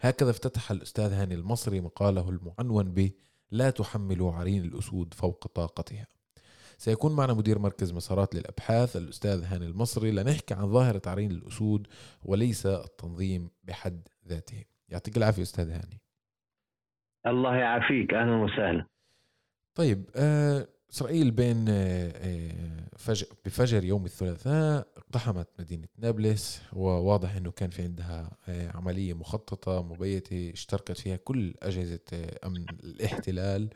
[0.00, 3.10] هكذا افتتح الأستاذ هاني المصري مقاله المعنون ب
[3.50, 6.06] لا تحملوا عرين الأسود فوق طاقتها
[6.80, 11.86] سيكون معنا مدير مركز مسارات للأبحاث الأستاذ هاني المصري لنحكي عن ظاهرة عرين الأسود
[12.24, 14.64] وليس التنظيم بحد ذاته.
[14.88, 16.00] يعطيك العافية أستاذ هاني.
[17.26, 18.14] الله يعافيك.
[18.14, 18.86] أهلا وسهلا.
[19.74, 27.50] طيب آه إسرائيل بين آه, آه، فجر بفجر يوم الثلاثاء اقتحمت مدينة نابلس وواضح أنه
[27.50, 28.30] كان في عندها
[28.74, 32.00] عملية مخططة مبيتة اشتركت فيها كل أجهزة
[32.44, 33.68] أمن الاحتلال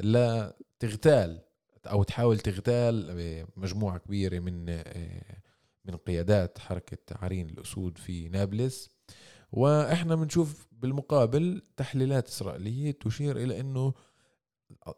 [0.00, 1.49] لا تغتال.
[1.86, 4.66] أو تحاول تغتال مجموعه كبيرة من
[5.84, 8.90] من قيادات حركة عرين الأسود في نابلس.
[9.52, 13.94] وإحنا بنشوف بالمقابل تحليلات إسرائيلية تشير إلى إنه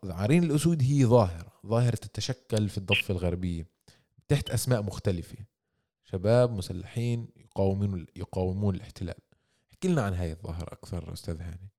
[0.04, 3.66] عرين الأسود هي ظاهرة ظاهرة تتشكل في الضفة الغربية
[4.28, 5.38] تحت أسماء مختلفة.
[6.04, 9.20] شباب مسلحين يقاومون يقاومون الاحتلال.
[9.72, 11.71] احكي لنا عن هذه الظاهرة أكثر أستاذ هاني.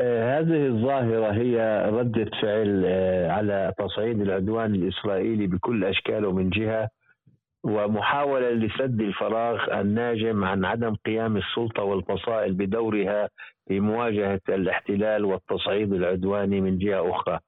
[0.00, 6.88] هذه الظاهرة هي ردة فعل آه، على تصعيد العدوان الإسرائيلي بكل أشكاله من جهة
[7.64, 13.28] ومحاولة لسد الفراغ الناجم عن عدم قيام السلطة والفصائل بدورها
[13.68, 17.38] في مواجهة الاحتلال والتصعيد العدواني من جهة أخرى.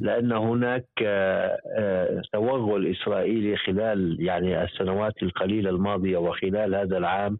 [0.00, 7.38] لأن هناك آه، توغل إسرائيلي خلال يعني السنوات القليلة الماضية وخلال هذا العام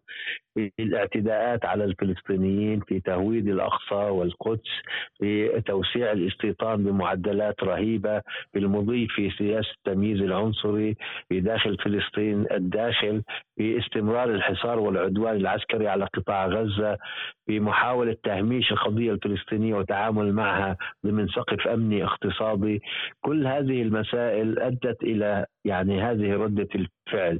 [0.57, 4.71] في الاعتداءات على الفلسطينيين في تهويد الأقصى والقدس
[5.19, 8.21] في توسيع الاستيطان بمعدلات رهيبة
[8.53, 10.95] في المضي في سياسة التمييز العنصري
[11.29, 13.23] في داخل فلسطين الداخل
[13.57, 16.97] في استمرار الحصار والعدوان العسكري على قطاع غزة
[17.45, 22.81] في محاولة تهميش القضية الفلسطينية والتعامل معها ضمن سقف أمني اقتصادي
[23.21, 26.69] كل هذه المسائل أدت إلى يعني هذه ردة
[27.07, 27.39] الفعل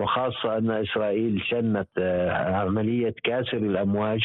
[0.00, 4.20] وخاصة أن إسرائيل شنت آه، عملية كاسر الأمواج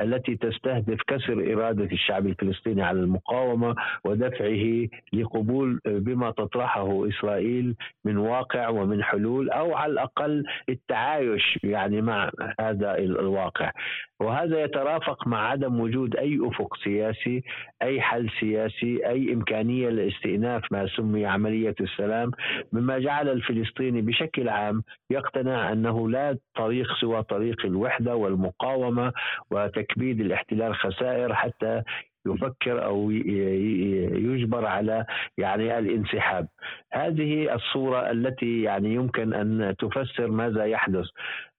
[0.00, 3.74] التي تستهدف كسر إرادة الشعب الفلسطيني على المقاومة
[4.04, 7.74] ودفعه لقبول بما تطرحه إسرائيل
[8.04, 13.72] من واقع ومن حلول أو على الأقل التعايش يعني مع هذا الواقع.
[14.20, 17.42] وهذا يترافق مع عدم وجود أي أفق سياسي
[17.82, 22.30] أي حل سياسي أي إمكانية لاستئناف ما سمي عملية السلام
[22.72, 29.12] مما جعل الفلسطيني بشكل بشكل عام يقتنع أنه لا طريق سوى طريق الوحدة والمقاومة
[29.50, 31.82] وتكبيد الاحتلال خسائر حتى
[32.26, 35.04] يفكر أو يجبر على
[35.38, 36.48] يعني الانسحاب.
[36.92, 41.06] هذه الصورة التي يعني يمكن أن تفسر ماذا يحدث.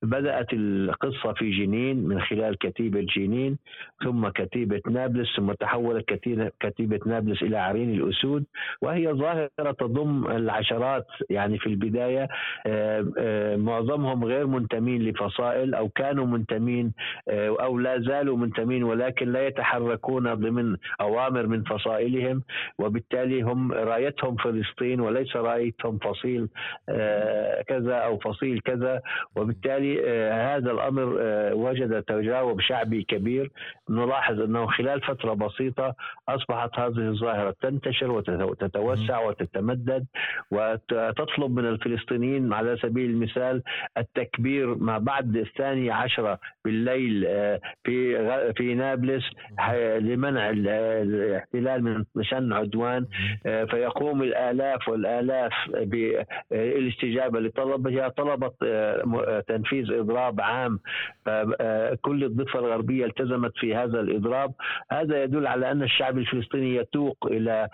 [0.03, 3.57] بدأت القصة في جنين من خلال كتيبة جنين
[4.03, 6.05] ثم كتيبة نابلس ثم تحولت
[6.59, 8.45] كتيبة نابلس إلى عرين الأسود
[8.81, 12.27] وهي ظاهرة تضم العشرات يعني في البداية.
[12.67, 16.93] آه، آه، معظمهم غير منتمين لفصائل أو كانوا منتمين
[17.29, 20.52] آه، أو لا زالوا منتمين ولكن لا يتحركون ضمن
[21.01, 22.43] أوامر من فصائلهم
[22.79, 26.47] وبالتالي هم رايتهم فلسطين وليس رايتهم فصيل
[27.67, 29.01] كذا أو فصيل كذا.
[29.35, 33.51] وبالتالي آه، هذا الأمر آه، وجد تجاوب شعبي كبير.
[33.89, 35.95] نلاحظ أنه خلال فترة بسيطة
[36.29, 40.05] أصبحت هذه الظاهرة تنتشر وتتوسع وتتمدد
[40.51, 43.63] وتطلب من الفلسطينيين على سبيل المثال
[43.97, 49.23] التكبير ما بعد الثاني عشرة بالليل آه، في في نابلس
[49.99, 53.05] لمنع الاحتلال من شن عدوان
[53.43, 55.53] فيقوم الآلاف والآلاف
[56.51, 58.53] بالاستجابه لطلبها طلبت
[59.47, 60.79] تنفيذ تنفيذ إضراب عام.
[61.27, 64.53] آه، كل الضفة الغربية التزمت في هذا الإضراب.
[64.91, 67.67] هذا يدل على أن الشعب الفلسطيني يتوق إلى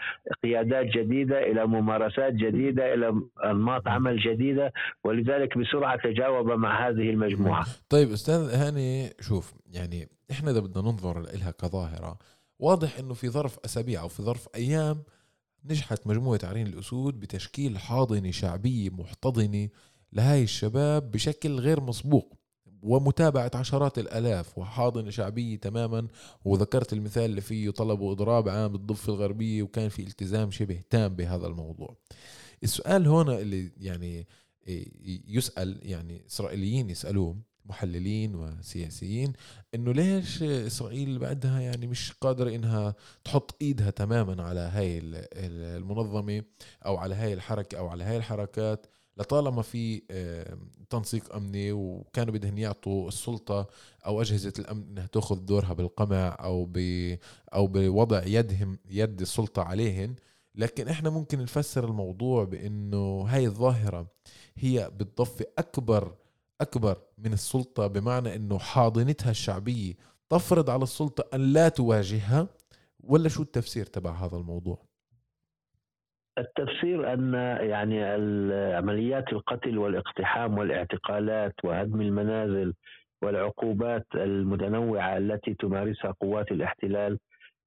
[0.44, 7.66] قيادات جديدة إلى ممارسات جديدة إلى أنماط عمل جديدة ولذلك بسرعة تجاوب مع هذه المجموعة.
[7.90, 12.18] طيب أستاذ هاني شوف يعني إحنا إذا بدنا ننظر لها كظاهره
[12.60, 15.04] واضح إنه في ظرف أسابيع أو في ظرف أيام
[15.66, 19.70] نجحت مجموعة عرين الأسود بتشكيل حاضنة شعبية محتضنة
[20.14, 22.34] لهاي الشباب بشكل غير مسبوق
[22.82, 26.08] ومتابعة عشرات الألاف وحاضنة شعبية تماما.
[26.46, 31.48] وذكرت المثال اللي فيه طلبوا إضراب عام بالضفة الغربية وكان في التزام شبه تام بهذا
[31.48, 31.98] الموضوع.
[32.64, 34.28] السؤال هنا اللي يعني
[35.28, 37.38] يسأل يعني إسرائيليين يسألوه
[37.70, 39.34] محللين وسياسيين
[39.76, 45.00] إنه ليش إسرائيل بعدها يعني مش قادرة إنها تحط إيدها تماما على هاي
[45.34, 46.44] المنظمة
[46.86, 50.02] أو على هاي الحركة أو على هاي الحركات لطالما في
[50.90, 53.68] تنسيق أمني وكانوا بدهم يعطوا السلطة
[54.06, 56.78] أو أجهزة الأمن إنها تأخذ دورها بالقمع أو ب
[57.54, 60.16] أو بوضع يدهم يد السلطة عليهن.
[60.56, 64.08] لكن إحنا ممكن نفسر الموضوع بإنه هاي الظاهرة
[64.56, 66.16] هي بتضفي أكبر
[66.62, 69.94] أكبر من السلطة بمعنى إنه حاضنتها الشعبية
[70.30, 72.48] تفرض على السلطة أن لا تواجهها
[73.04, 74.78] ولا شو التفسير تبع هذا الموضوع؟
[76.38, 77.34] التفسير أن
[77.70, 78.04] يعني
[78.76, 82.74] عمليات القتل والاقتحام والاعتقالات وهدم المنازل
[83.22, 87.20] والعقوبات المتنوعة التي تمارسها قوات الاحتلال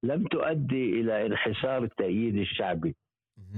[0.03, 2.95] لم تؤدي إلى انحسار التأييد الشعبي.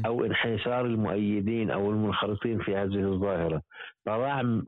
[0.05, 3.61] أو انحسار المؤيدين أو المنخرطين في هذه الظاهرة.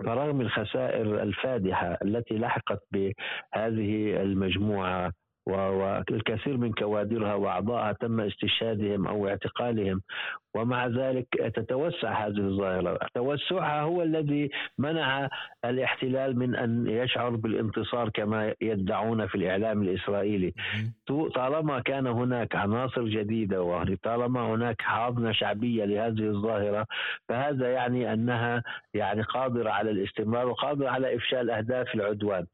[0.06, 5.12] فرغم الخسائر الفادحة التي لحقت بهذه المجموعة
[5.48, 10.02] والكثير من كوادرها واعضائها تم استشهادهم أو اعتقالهم
[10.56, 13.00] ومع ذلك تتوسع هذه الظاهرة.
[13.16, 15.30] توسعها هو الذي منع
[15.66, 20.54] الاحتلال من أن يشعر بالانتصار كما يدعون في الإعلام الإسرائيلي.
[21.36, 26.86] طالما كان هناك عناصر جديدة وطالما هناك حاضنة شعبية لهذه الظاهرة
[27.30, 32.46] فهذا يعني أنها يعني قادرة على الاستمرار وقادرة على إفشال أهداف العدوان.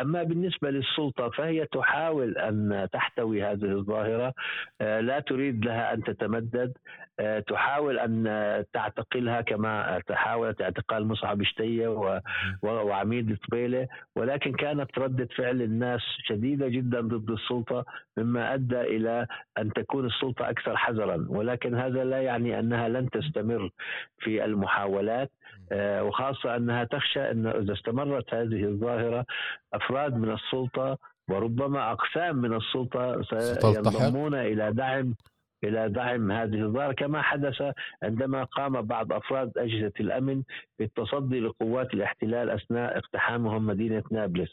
[0.00, 4.34] أما بالنسبة للسلطة فهي تحاول أن تحتوي هذه الظاهرة.
[4.80, 6.72] آه، لا تريد لها أن تتمدد.
[7.20, 11.88] آه، تحاول أن تعتقلها كما تحاولت اعتقال مصعب شتية
[12.62, 17.84] وعميد طبيله ولكن كانت ردة فعل الناس شديدة جدا ضد السلطة
[18.16, 19.26] مما أدى إلى
[19.58, 21.26] أن تكون السلطة أكثر حذرا.
[21.28, 23.70] ولكن هذا لا يعني أنها لن تستمر
[24.18, 25.30] في المحاولات.
[25.72, 29.24] آه، وخاصة أنها تخشى انه إذا استمرت هذه الظاهرة
[29.72, 30.98] أفراد من السلطة
[31.28, 35.14] وربما أقسام من السلطة سينضمون إلى دعم
[35.64, 36.92] إلى دعم هذه الظاهرة.
[36.92, 37.62] كما حدث
[38.02, 40.42] عندما قام بعض أفراد أجهزة الأمن
[40.78, 44.48] بالتصدي لقوات الاحتلال أثناء اقتحامهم مدينة نابلس.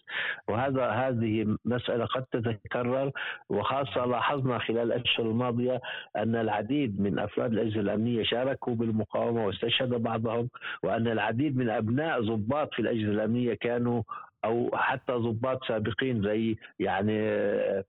[0.50, 3.12] وهذا هذه مسألة قد تتكرر
[3.50, 5.82] وخاصة لاحظنا خلال الأشهر الماضية
[6.16, 10.50] أن العديد من أفراد الأجهزة الأمنية شاركوا بالمقاومة واستشهد بعضهم
[10.84, 14.04] وأن العديد من أبناء ضباط في الأجهزة الأمنية كانوا
[14.46, 17.16] أو حتى ضباط سابقين زي يعني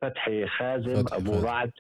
[0.03, 1.47] فتحي خازم فتحي أبو خازم.
[1.47, 1.71] رعد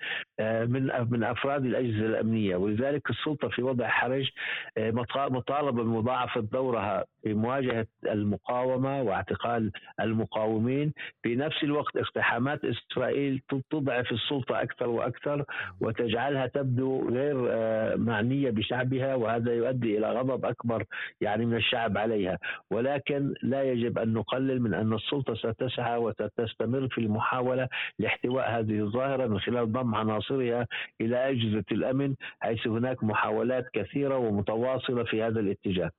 [0.40, 2.56] آه، من من أفراد الأجهزة الأمنية.
[2.56, 4.30] ولذلك السلطة في وضع حرج
[4.78, 9.70] آه، مطا- مطالبة بمضاعفة دورها في مواجهة المقاومة واعتقال
[10.00, 10.92] المقاومين.
[11.22, 15.44] في نفس الوقت اقتحامات إسرائيل تضعف السلطة أكثر وأكثر
[15.80, 20.84] وتجعلها تبدو غير آه، معنية بشعبها وهذا يؤدي إلى غضب أكبر
[21.20, 22.38] يعني من الشعب عليها.
[22.70, 29.26] ولكن لا يجب أن نقلل من أن السلطة ستسعى وستستمر في المحاولة لاحتواء هذه الظاهرة
[29.26, 30.66] من خلال ضم عناصرها
[31.00, 35.90] إلى أجهزة الأمن حيث هناك محاولات كثيرة ومتواصلة في هذا الاتجاه.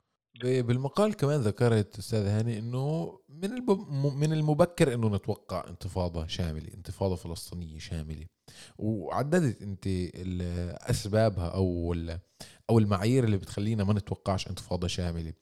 [0.44, 3.50] ب- بالمقال كمان ذكرت أستاذ هاني إنه من
[4.20, 8.26] من المبكر إنه نتوقع انتفاضة شاملة انتفاضة فلسطينية شاملة
[8.78, 9.88] وعددت أنت
[10.90, 11.96] أسبابها أو
[12.70, 15.34] أو المعايير اللي بتخلينا ما نتوقعش انتفاضة شاملة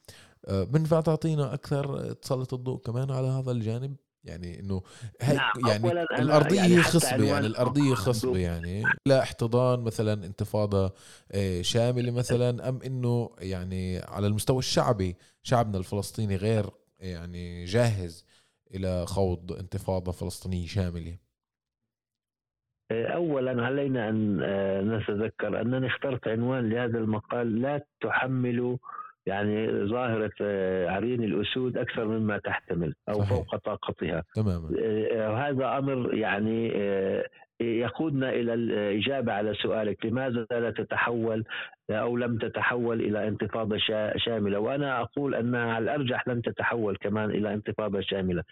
[0.49, 3.95] بنفع تعطينا أكثر تسلط الضوء كمان على هذا الجانب.
[4.25, 4.81] يعني إنه
[5.21, 8.37] هي نعم، يعني الأرضية يعني خصبة يعني الأرضية خصبة.
[8.37, 8.83] يعني.
[9.07, 10.93] لا احتضان مثلا انتفاضة
[11.31, 16.65] آه، شاملة مثلا أم إنه يعني على المستوى الشعبي شعبنا الفلسطيني غير
[16.99, 18.25] يعني جاهز
[18.75, 21.17] إلى خوض انتفاضة فلسطينية شاملة.
[22.91, 28.77] اولا علينا أن آه، نتذكر أنني اخترت عنوان لهذا المقال لا تحمل
[29.25, 33.29] يعني ظاهرة آه، عرين الأسود أكثر مما تحتمل أو صحيح.
[33.29, 37.25] فوق طاقتها تماما آه، هذا أمر يعني آه،
[37.61, 41.43] يقودنا إلى الإجابة على سؤالك لماذا لا تتحول
[41.89, 47.29] أو لم تتحول إلى انتفاضة شا- شاملة وأنا أقول انها على الأرجح لن تتحول كمان
[47.29, 48.43] إلى انتفاضة شاملة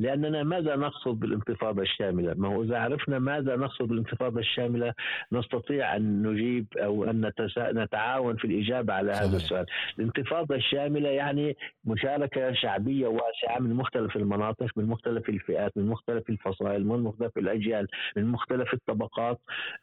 [0.00, 4.92] لأننا ماذا نقصد بالانتفاضة الشاملة؟ ما هو إذا عرفنا ماذا نقصد بالانتفاضة الشاملة
[5.32, 9.34] نستطيع أن نجيب أو أن نتسا- نتعاون في الإجابة على هذا صحيح.
[9.34, 9.66] السؤال.
[9.98, 16.86] الانتفاضة الشاملة يعني مشاركة شعبية واسعة من مختلف المناطق من مختلف الفئات من مختلف الفصائل
[16.86, 17.86] من مختلف الأجيال
[18.16, 19.40] من مختلف الطبقات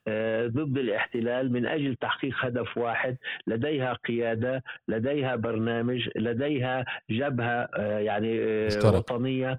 [0.07, 3.17] آه، ضد الاحتلال من أجل تحقيق هدف واحد
[3.47, 8.93] لديها قيادة لديها برنامج لديها جبهة آه، يعني آه، مشترك.
[8.93, 9.57] وطنية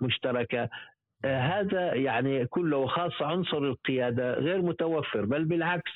[0.00, 0.68] مشتركة
[1.24, 5.92] هذا يعني كله وخاصة عنصر القيادة غير متوفر بل بالعكس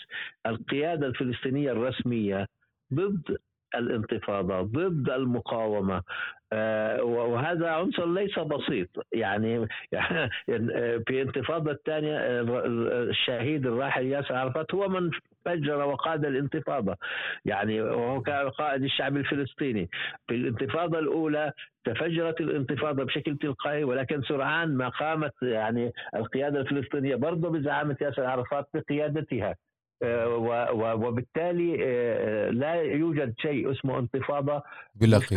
[0.46, 2.46] القيادة الفلسطينية الرسمية
[2.94, 3.36] ضد
[3.74, 6.02] الانتفاضة ضد المقاومة.
[6.52, 8.88] آه، وهذا عنصر ليس بسيط.
[9.12, 9.68] يعني
[11.06, 12.42] في انتفاضة الثانية آه،
[13.10, 15.10] الشهيد الراحل ياسر عرفات هو من
[15.44, 16.96] فجر وقاد الانتفاضة.
[17.44, 19.90] يعني وهو كان قائد الشعب الفلسطيني.
[20.28, 21.52] في الانتفاضة الأولى
[21.84, 28.68] تفجرت الانتفاضة بشكل تلقائي ولكن سرعان ما قامت يعني القيادة الفلسطينية برضه بزعامة ياسر عرفات
[28.74, 29.50] بقيادتها.
[29.50, 29.67] آه،
[30.02, 34.62] وبالتالي آه، لا يوجد شيء اسمه قيادة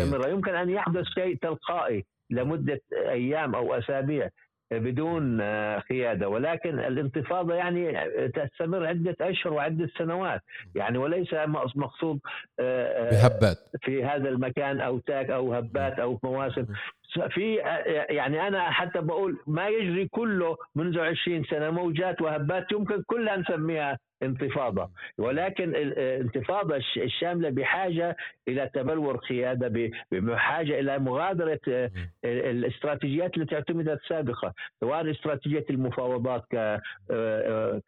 [0.04, 0.28] مستمرة.
[0.28, 4.30] يمكن أن يحدث شيء تلقائي لمدة أيام أو أسابيع
[4.72, 6.30] بدون آه، قيادة.
[6.30, 7.94] ولكن الانتفاضة يعني
[8.30, 10.42] تستمر عدة أشهر وعدة سنوات.
[10.76, 12.20] يعني وليس مقص- مقصود
[12.60, 13.58] آه، آه، بهبات.
[13.82, 16.66] في هذا المكان أو تاك أو هبات أو مواسم.
[17.30, 17.56] في
[18.10, 23.98] يعني أنا حتى بقول ما يجري كله منذ 20 سنة موجات وهبات يمكن كلها نسميها
[24.24, 24.90] انتفاضة.
[25.18, 28.16] ولكن الانتفاضة الش- الشاملة بحاجة
[28.48, 31.92] إلى تبلور قيادة ب- بحاجة إلى مغادرة آه،
[32.26, 36.80] الاستراتيجيات التي اعتمدت سابقا سواء استراتيجية المفاوضات ك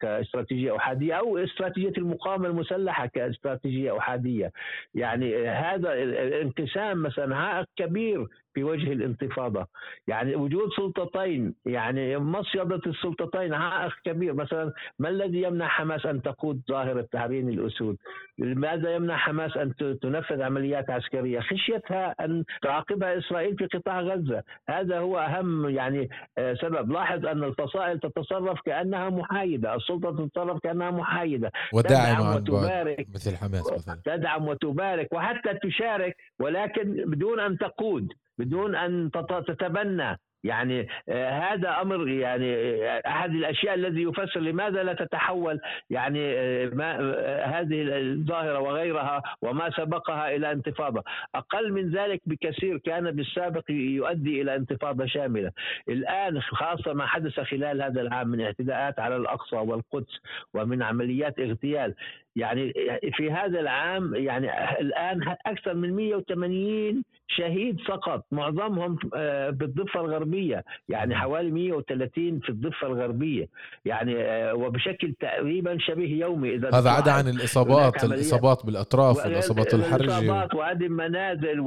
[0.00, 4.50] كاستراتيجية أحادية أو استراتيجية المقاومة المسلحة كاستراتيجية أحادية.
[4.94, 9.66] يعني هذا ال- الانقسام مثلا عائق كبير في وجه الانتفاضة.
[10.06, 16.62] يعني وجود سلطتين يعني مصيدة السلطتين عائق كبير مثلا ما الذي يمنع حماس أن تقود
[16.70, 17.96] ظاهرة تحرير الأسود؟
[18.38, 24.42] لماذا يمنع حماس أن تنفذ عمليات عسكرية؟ خشيتها أن تعاقبها إسرائيل في قطاع غزة.
[24.68, 26.92] هذا هو أهم يعني آه، سبب.
[26.92, 31.50] لاحظ أن الفصائل تتصرف كأنها محايدة السلطة تتصرف كأنها محايدة.
[31.72, 33.06] وداعمة وتبارك.
[33.14, 34.00] مثل حماس مثلا.
[34.04, 38.12] تدعم وتبارك وحتى تشارك ولكن بدون أن تقود.
[38.38, 40.18] بدون أن تت- تتبنى.
[40.44, 45.60] يعني آه، هذا أمر يعني آه، احد الأشياء الذي يفسر لماذا لا تتحول.
[45.90, 51.02] يعني آه، ما آه، هذه الظاهرة وغيرها وما سبقها إلى انتفاضة.
[51.34, 55.52] أقل من ذلك بكثير كان بالسابق يؤدي إلى انتفاضة شاملة.
[55.88, 60.20] الآن خاصة ما حدث خلال هذا العام من اعتداءات على الأقصى والقدس
[60.54, 61.94] ومن عمليات اغتيال.
[62.36, 62.72] يعني
[63.16, 71.14] في هذا العام يعني الآن أكثر من 180 شهيد سقط معظمهم آه، بالضفة الغربية يعني
[71.16, 73.48] حوالي 130 في الضفة الغربية.
[73.84, 80.04] يعني آه، وبشكل تقريبا شبيه يومي إذا هذا عدا عن الإصابات الإصابات بالأطراف والإصابات الحرجة.
[80.04, 81.60] الإصابات وعدم منازل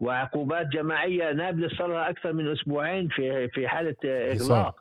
[0.00, 4.74] وعقوبات جماعية نابلس صار لها أكثر من أسبوعين في في حالة إغلاق.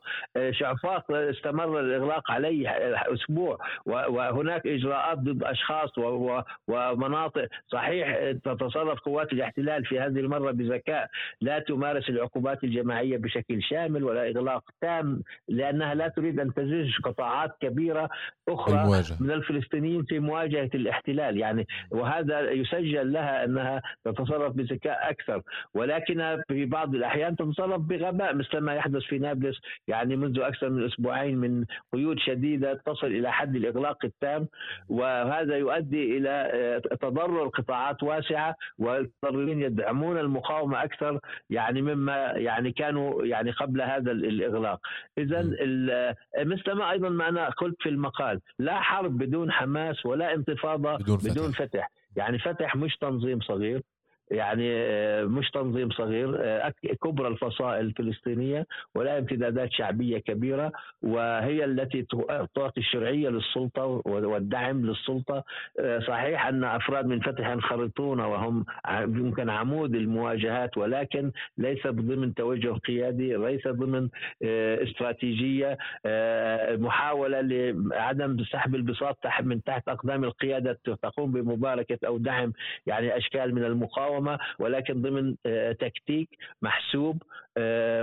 [0.52, 2.70] شعفاق استمر الإغلاق عليه
[3.14, 5.90] أسبوع وهناك إجراءات ضد أشخاص
[6.68, 7.48] ومناطق.
[7.68, 11.10] صحيح تتصرف قوات الاحتلال في هذه المرة بذكاء
[11.42, 17.56] لا تمارس العقوبات الجماعية بشكل شامل ولا إغلاق تام لأنها لا تريد أن تزج قطاعات
[17.60, 18.10] كبيرة
[18.50, 19.24] أخرى المواجهة.
[19.24, 21.38] من الفلسطينيين في مواجهة الاحتلال.
[21.38, 25.42] يعني وهذا يسجل لها أنها تتصرف بذكاء أكثر.
[25.74, 29.58] ولكنها في بعض الأحيان تتصرف بغباء مثل ما يحدث في نابلس.
[29.88, 34.48] يعني منذ أكثر من أسبوعين من قيود شديدة تصل إلى حد الإغلاق التام.
[35.26, 41.20] وهذا يؤدي إلى آه، تضرر قطاعات واسعة والمتضررين يدعمون المقاومة أكثر
[41.50, 44.80] يعني مما يعني كانوا يعني قبل هذا الإغلاق.
[45.18, 45.42] إذا
[46.38, 51.18] مثل ما أيضا ما أنا قلت في المقال لا حرب بدون حماس ولا انتفاضة بدون
[51.18, 51.90] فتح, بدون فتح.
[52.16, 53.82] يعني فتح مش تنظيم صغير.
[54.32, 58.66] يعني آه، مش تنظيم صغير آه، كبرى الفصائل الفلسطينية
[58.96, 60.72] ولا امتدادات شعبية كبيرة
[61.02, 62.06] وهي التي
[62.56, 65.44] تعطي الشرعية للسلطة والدعم للسلطة.
[65.80, 72.74] آه، صحيح أن أفراد من فتح ينخرطون وهم يمكن عمود المواجهات ولكن ليس ضمن توجه
[72.74, 74.10] قيادي ليس ضمن
[74.44, 75.78] استراتيجية
[76.76, 82.54] محاولة لعدم سحب البساط من تحت أقدام القيادة تقوم بمباركة أو دعم
[82.88, 84.13] يعني أشكال من المقاومة.
[84.18, 86.30] المقاومة ولكن ضمن آه، تكتيك
[86.62, 87.24] محسوب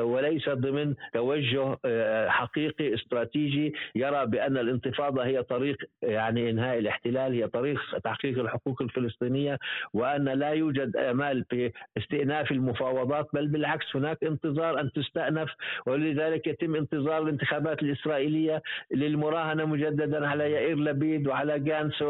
[0.03, 7.49] وليس ضمن توجه آه، حقيقي استراتيجي يرى بأن الانتفاضة هي طريق يعني إنهاء الاحتلال هي
[7.49, 9.59] طريق تحقيق الحقوق الفلسطينية
[9.93, 15.51] وأن لا يوجد آمال في استئناف المفاوضات بل بالعكس هناك انتظار أن تستأنف
[15.87, 22.03] ولذلك يتم انتظار الانتخابات الإسرائيلية للمراهنة مجددا على يائير لبيد وعلى جانس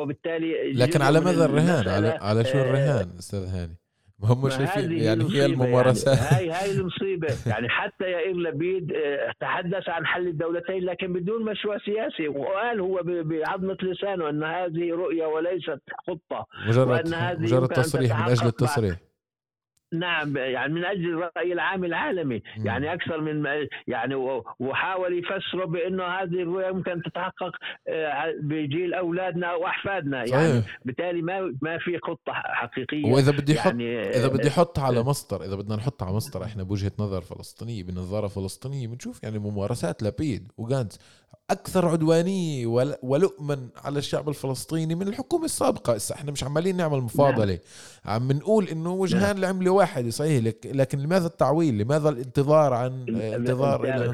[0.00, 3.87] وبالتالي لكن على ماذا الرهان على على شو الرهان أستاذ هاني؟
[4.22, 5.46] هم شايفين يعني هي.
[5.46, 7.28] الممارسات يعني هاي هاي المصيبة.
[7.52, 12.28] يعني حتى يائير لبيد آه، تحدث عن حل الدولتين لكن بدون مشروع سياسي.
[12.28, 18.32] وقال هو بعظمة لسانه أن هذه رؤية وليست خطة مجرد وأن هذه مجرد تصريح من
[18.32, 19.07] أجل التصريح.
[19.92, 22.42] نعم يعني من أجل الراي العام العالمي.
[22.64, 24.14] يعني أكثر من يعني
[24.60, 27.52] وحاول يفسره بأنه هذه الرؤية ممكن تتحقق
[27.88, 33.12] آه، بجيل أولادنا واحفادنا يعني بالتالي ما ما في خطة حقيقية.
[33.12, 36.62] وإذا بدي يعني إذا بدي آه، أحط على مصدر إذا بدنا نحط على مصدر إحنا
[36.62, 40.98] بوجهة نظر فلسطينية بنظارة فلسطينية بنشوف يعني ممارسات لبيد وغانتس
[41.50, 42.66] أكثر عدوانيه
[43.02, 45.94] ولؤما على الشعب الفلسطيني من الحكومة السابقة.
[45.94, 47.58] هسه إحنا مش عمالين نعمل مفاضلة.
[48.06, 48.14] نعم.
[48.14, 49.38] عم بنقول إنه وجهان نعم.
[49.38, 50.44] لعملة واحدة صحيح.
[50.44, 54.04] لك لكن لماذا التعويل؟ لماذا الانتظار عن انتظار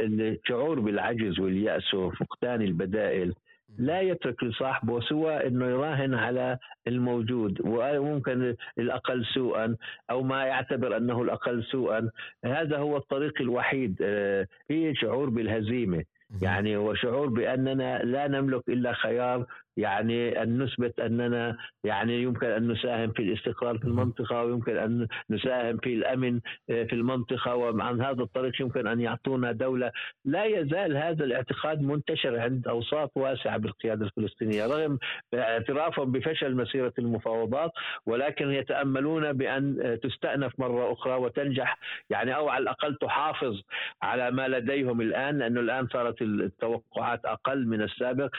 [0.00, 3.34] الشعور بالعجز واليأس وفقدان البدائل
[3.78, 9.76] لا يترك لصاحبه سوى إنه يراهن على الموجود وممكن الأقل سوءا
[10.10, 12.10] أو ما يعتبر أنه الأقل سوءا.
[12.44, 16.04] هذا هو الطريق الوحيد آه، هي شعور بالهزيمة.
[16.40, 19.46] يعني وشعور بأننا لا نملك إلا خيار
[19.76, 25.76] يعني أن نثبت أننا يعني يمكن أن نساهم في الاستقرار في المنطقة ويمكن أن نساهم
[25.76, 29.92] في الأمن آه، في المنطقة وعن هذا الطريق يمكن أن يعطونا دولة.
[30.24, 34.98] لا يزال هذا الاعتقاد منتشر عند أوساط واسعة بالقيادة الفلسطينية رغم
[35.34, 37.70] اعترافهم بفشل مسيرة المفاوضات
[38.06, 41.78] ولكن يتأملون بأن آه، تستأنف مرة أخرى وتنجح
[42.10, 43.60] يعني أو على الأقل تحافظ
[44.02, 48.30] على ما لديهم الآن لأنه الآن صارت التوقعات أقل من السابق.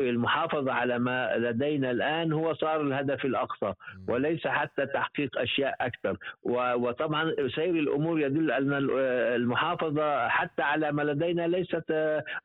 [0.00, 3.72] المحافظة على ما لدينا الآن هو صار الهدف الأقصى
[4.08, 6.16] وليس حتى تحقيق أشياء أكثر.
[6.42, 8.72] وطبعا سير الأمور يدل أن
[9.34, 11.84] المحافظة حتى على ما لدينا ليست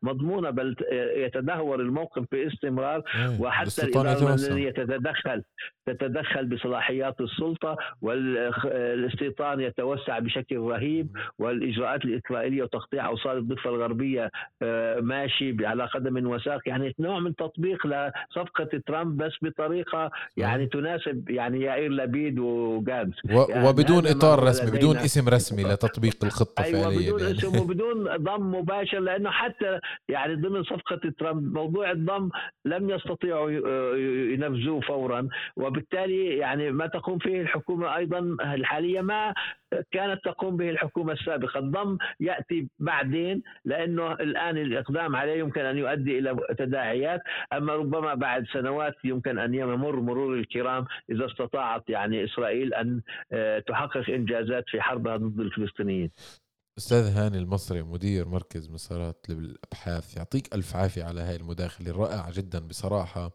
[0.01, 0.75] مضمونة بل
[1.15, 3.03] يتدهور الموقف باستمرار
[3.39, 5.43] وحتى الإدارة الذي تتدخل
[5.85, 11.07] تتدخل بصلاحيات السلطة والاستيطان يتوسع بشكل رهيب
[11.39, 16.67] والإجراءات الإسرائيلية وتقطيع أوصال الضفة الغربية آه، ماشي على قدم وساق.
[16.67, 17.87] يعني نوع من تطبيق
[18.29, 23.45] صفقة ترامب بس بطريقة يعني تناسب يعني يائير لبيد وجانس و...
[23.49, 27.31] يعني وبدون إطار رسمي بدون اسم رسمي لتطبيق الخطة أيوة فعليا بدون يعني.
[27.31, 32.29] اسم وبدون ضم مباشر لأنه حتى يعني ضمن صفقة ترامب موضوع الضم
[32.65, 33.51] لم يستطيعوا
[34.33, 35.27] ينفذوه فورا.
[35.55, 38.19] وبالتالي يعني ما تقوم فيه الحكومة أيضا
[38.53, 39.33] الحاليه ما
[39.91, 41.59] كانت تقوم به الحكومة السابقة.
[41.59, 47.21] الضم يأتي بعدين لأنه الآن الإقدام عليه يمكن أن يؤدي إلى تداعيات.
[47.53, 53.01] أما ربما ربما بعد سنوات يمكن أن يمر مرور الكرام إذا استطاعت يعني إسرائيل أن
[53.31, 56.11] آه، تحقق إنجازات في حربها ضد الفلسطينيين.
[56.77, 62.59] أستاذ هاني المصري مدير مركز مسارات للأبحاث يعطيك ألف عافية على هاي المداخلة الرائعة جدا
[62.59, 63.31] بصراحة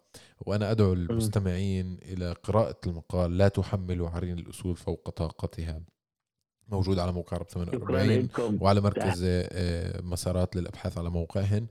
[0.47, 5.81] وأنا أدعو المستمعين إلى قراءة المقال لا تحملوا عرين الاسود فوق طاقتها
[6.69, 8.29] موجود على موقع رب 48
[8.61, 11.67] وعلى مركز آه، مسارات للأبحاث على موقعهن.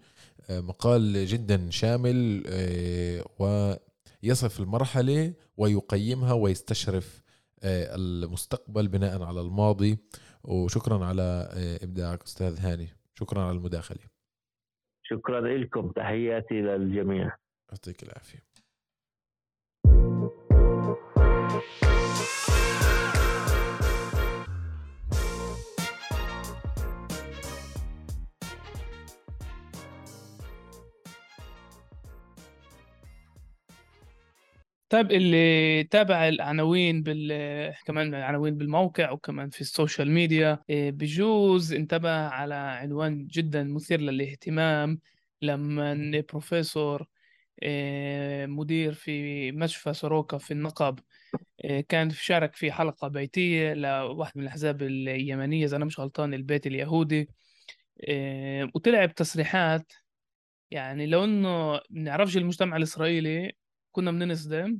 [0.49, 7.23] مقال جدا شامل آه، ويصف المرحلة ويقيمها ويستشرف
[7.63, 9.97] المستقبل بناء على الماضي.
[10.43, 11.49] وشكرا على
[11.83, 12.87] إبداعك أستاذ هاني.
[13.19, 13.99] شكرا على المداخلة.
[15.03, 15.91] شكرا لكم.
[15.91, 17.35] تحياتي للجميع.
[17.71, 18.47] يعطيك العافية.
[34.89, 42.09] طيب اللي تابع العناوين بال كمان العناوين بالموقع وكمان في السوشيال ميديا إيه، بجوز انتبه
[42.27, 44.99] على عنوان جدا مثير للاهتمام.
[45.41, 47.07] لما بروفيسور
[47.63, 50.99] إيه، مدير في مشفى سوروكا في النقب
[51.63, 56.67] إيه، كان شارك في حلقة بيتية لواحد من الأحزاب اليمنية إذا أنا مش غلطان البيت
[56.67, 57.29] اليهودي.
[58.75, 59.93] وطلع بتصريحات
[60.71, 63.51] يعني لو ما نعرفش المجتمع الإسرائيلي
[63.97, 64.79] كنا بننصدم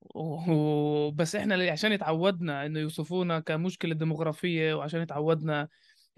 [0.00, 5.68] وبس إحنا عشان اتعودنا إنه يوصفونا كمشكلة ديموغرافية وعشان اتعودنا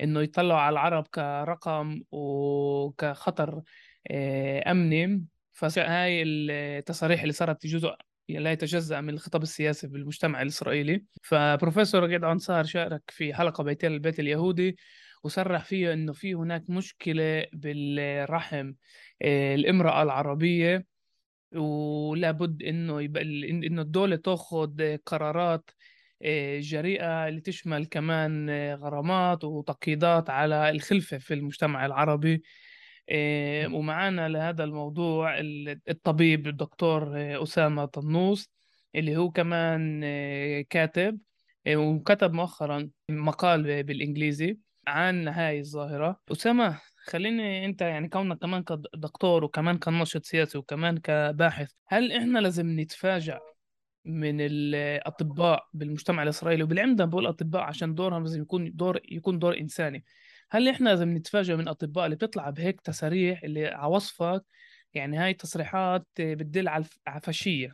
[0.00, 3.62] إنه يطلعوا على العرب كرقم وكخطر
[4.10, 5.24] آه، أمني.
[5.52, 7.94] فهاي التصاريح اللي صارت جزء
[8.28, 11.04] لا يتجزأ من الخطاب السياسي بالمجتمع الإسرائيلي.
[11.22, 14.76] فبروفيسور جد أنصار شارك في حلقة بيتين البيت اليهودي
[15.24, 18.72] وصرح فيه أنه في هناك مشكلة بالرحم
[19.22, 20.91] آه، الإمرأة العربية.
[21.56, 25.70] ولابد إنه يبقى إنه الدولة تاخذ قرارات
[26.22, 32.42] آه، جريئة اللي تشمل كمان آه، غرامات وتقييدات على الخلفة في المجتمع العربي.
[33.08, 35.38] آه، ومعنا لهذا الموضوع
[35.88, 38.50] الطبيب الدكتور أسامة طنوس
[38.94, 40.00] اللي هو كمان
[40.62, 41.18] كاتب
[41.68, 46.20] وكتب مؤخرا مقال بالإنجليزي عن هاي الظاهرة.
[46.32, 52.80] أسامة خليني أنت يعني كونك كمان كدكتور وكمان كناشط سياسي وكمان كباحث هل إحنا لازم
[52.80, 53.40] نتفاجأ
[54.04, 60.04] من الأطباء بالمجتمع الإسرائيلي؟ وبالعمدة بقول أطباء عشان دورهم لازم يكون دور يكون دور إنساني.
[60.50, 64.44] هل إحنا لازم نتفاجأ من الاطباء اللي بتطلع بهيك تصاريح اللي على وصفك؟
[64.94, 66.84] يعني هاي تصريحات بتدل على
[67.16, 67.72] الفاشية.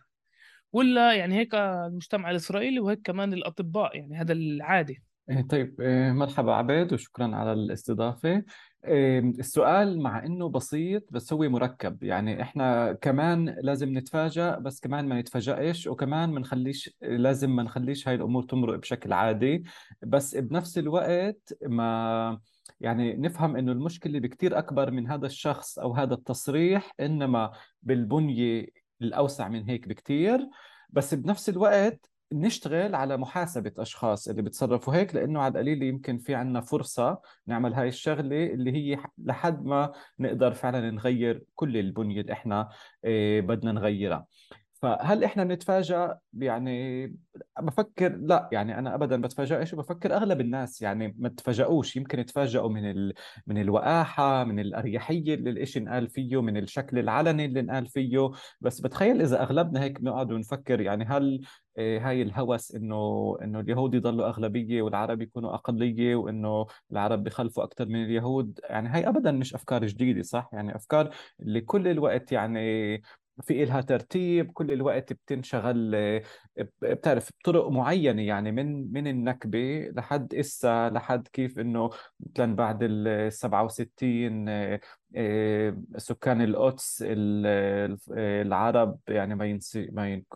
[0.73, 5.03] ولا يعني هيك المجتمع الإسرائيلي وهيك كمان الأطباء يعني هذا العادي.
[5.31, 8.45] إيه، طيب إيه، مرحبا عبيد وشكرا على الاستضافة.
[8.85, 12.03] إيه، السؤال مع إنه بسيط بس هو مركب.
[12.03, 18.09] يعني إحنا كمان لازم نتفاجأ بس كمان ما نتفاجئش وكمان ما نخليش لازم ما نخليش
[18.09, 19.65] هاي الأمور تمرق بشكل عادي.
[20.03, 22.41] بس بنفس الوقت ما
[22.81, 27.53] يعني نفهم إنه المشكلة بكتير أكبر من هذا الشخص أو هذا التصريح إنما
[27.83, 28.67] بالبنية
[29.03, 30.49] الأوسع من هيك بكتير.
[30.91, 36.35] بس بنفس الوقت نشتغل على محاسبة أشخاص اللي بتصرفوا هيك لأنه على القليل يمكن في
[36.35, 42.33] عنا فرصة نعمل هاي الشغلة اللي هي لحد ما نقدر فعلا نغير كل البنية اللي
[42.33, 42.69] إحنا
[43.05, 44.27] آه، بدنا نغيرها.
[44.83, 47.07] فهل إحنا بنتفاجأ يعني
[47.61, 52.91] بفكر لا يعني أنا ابدا بتفاجئش وبفكر أغلب الناس يعني ما تفاجئوش يمكن يتفاجئوا من
[52.91, 53.15] ال...
[53.47, 58.31] من الوقاحة من الأريحية اللي الإشي انقال فيه من الشكل العلني اللي انقال فيه.
[58.61, 61.41] بس بتخيل إذا أغلبنا هيك بنقعد ونفكر يعني هل
[61.79, 67.87] آه، هاي الهوس إنه إنه اليهود يضلوا أغلبية والعرب يكونوا أقلية وإنه العرب بخلفوا أكثر
[67.87, 68.61] من اليهود.
[68.65, 71.11] يعني هاي ابدا مش أفكار جديدة صح؟ يعني أفكار
[71.41, 73.03] اللي كل الوقت يعني
[73.43, 75.97] في إلها ترتيب كل الوقت بتنشغل
[76.83, 83.33] بتعرف بطرق معينة يعني من من النكبة لحد إسا لحد كيف إنه مثلا بعد ال
[83.33, 84.49] 67
[85.17, 87.05] آه، سكان القدس
[88.11, 89.61] العرب يعني ما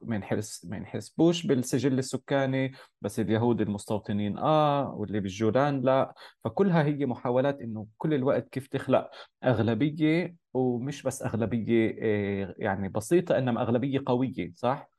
[0.02, 6.14] ما ينحس ما ينحسبوش بالسجل السكاني بس اليهود المستوطنين آه واللي بالجولان لا.
[6.44, 9.10] فكلها هي محاولات إنه كل الوقت كيف تخلق
[9.44, 14.90] أغلبية ومش بس أغلبية آه، يعني بسيطة إنما أغلبية قوية صح؟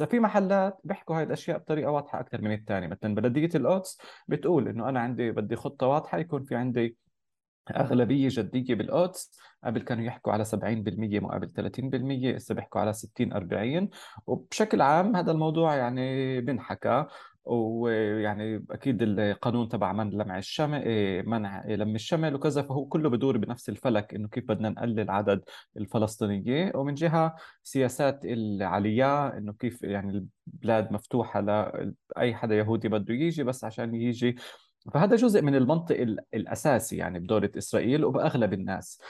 [0.00, 3.98] إذا في محلات بيحكوا هاي الأشياء بطريقة واضحة أكثر من الثانية مثلا بلدية القدس
[4.28, 6.96] بتقول إنه أنا عندي بدي خطة واضحة يكون في عندي
[7.70, 9.38] أغلبية جدية بالقدس.
[9.64, 13.88] قبل كانوا يحكوا على 70% مقابل 30% هسه بيحكوا على 60 40
[14.26, 17.06] وبشكل عام هذا الموضوع يعني بنحكى.
[17.44, 23.36] ويعني أكيد القانون تبع من لمع الشمل إيه، منع لم الشمل وكذا فهو كله بدور
[23.38, 25.42] بنفس الفلك إنه كيف بدنا نقلل عدد
[25.76, 33.42] الفلسطينيه ومن جهة سياسات العليا إنه كيف يعني البلاد مفتوحة لاي حدا يهودي بده يجي
[33.44, 34.36] بس عشان يجي
[34.94, 39.00] فهذا جزء من المنطق الأساسي يعني بدوله إسرائيل وبأغلب الناس.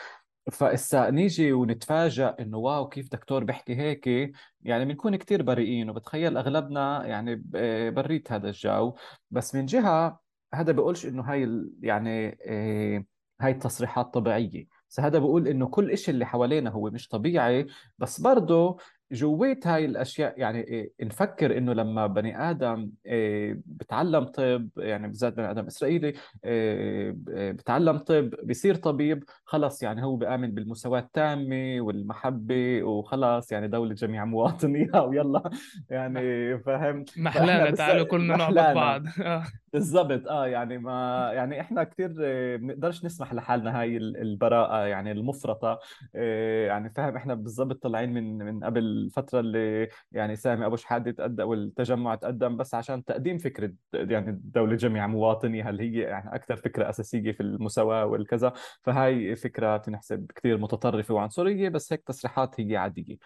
[0.50, 4.32] فإسا نيجي ونتفاجأ إنه wow كيف دكتور بيحكي هيك؟
[4.62, 7.42] يعني بنكون كتير بريئين وبتخيل أغلبنا يعني
[7.90, 8.94] بريت هذا الجو.
[9.30, 10.20] بس من جهة
[10.54, 13.04] هذا بيقولش إنه هاي يعني آه،
[13.40, 14.66] هاي التصريحات طبيعية.
[14.90, 17.66] بس هذا بقول إنه كل إشي اللي حوالينا هو مش طبيعي.
[17.98, 18.78] بس برضه
[19.12, 25.32] جويت هاي الأشياء يعني إيه، نفكر إنه لما بني آدم إيه، بتعلم طب يعني بالذات
[25.32, 26.12] بني آدم إسرائيلي
[26.44, 27.14] إيه،
[27.52, 34.24] بتعلم طب بيصير طبيب خلص يعني هو بآمن بالمساواة التامة والمحبة وخلص يعني دولة جميع
[34.24, 35.50] مواطنيها ويلا
[35.90, 39.02] يعني فهمت محلانا تعالوا كلنا نعبد بعض.
[39.20, 39.44] آه.
[39.72, 40.26] بالضبط.
[40.28, 45.78] آه يعني ما يعني إحنا كثير آه، بنقدرش نسمح لحالنا هاي البراءة يعني المفرطة.
[46.14, 51.10] آه، يعني فاهم إحنا بالضبط طالعين من من قبل الفترة اللي يعني سامي أبو شحادة
[51.10, 56.56] تقدم والتجمع تقدم بس عشان تقديم فكرة يعني الدولة جميع مواطني هل هي يعني أكثر
[56.56, 58.52] فكرة أساسية في المساواة والكذا؟
[58.82, 63.16] فهاي فكرة تنحسب كثير متطرفة وعنصرية بس هيك تصريحات هي عادية.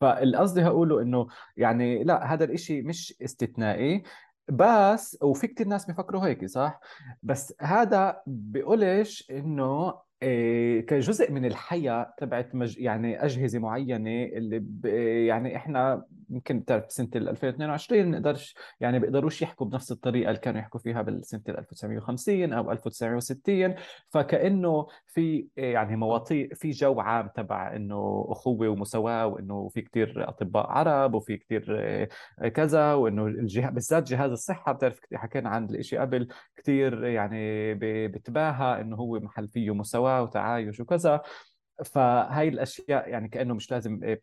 [0.00, 1.26] فالقصدي هقوله إنه
[1.56, 4.02] يعني لا هذا الإشي مش استثنائي.
[4.48, 6.80] بس وفي كتير ناس بيفكروا هيك صح؟
[7.22, 9.94] بس هذا بيقولش إنه
[10.80, 12.78] كجزء من الحياة تبعت مج...
[12.78, 14.86] يعني أجهزة معينة اللي ب...
[15.26, 20.80] يعني إحنا يمكن بتعرف سنة 2022 نقدرش يعني بيقدروش يحكوا بنفس الطريقة اللي كانوا يحكوا
[20.80, 23.74] فيها بالسنة 1950 أو 1960
[24.10, 30.66] فكأنه في يعني مواطيق في جو عام تبع إنه أخوة ومساواة وإنه في كتير أطباء
[30.70, 33.70] عرب وفي كتير آه، كذا وإنه الجه...
[33.70, 37.74] بالذات جهاز الصحة بتعرف حكينا عن الإشي قبل كتير يعني
[38.08, 39.70] بتباهى إنه هو محل فيه
[40.20, 41.22] وتعايش وكذا.
[41.84, 44.16] فهاي الأشياء يعني كأنه مش لازم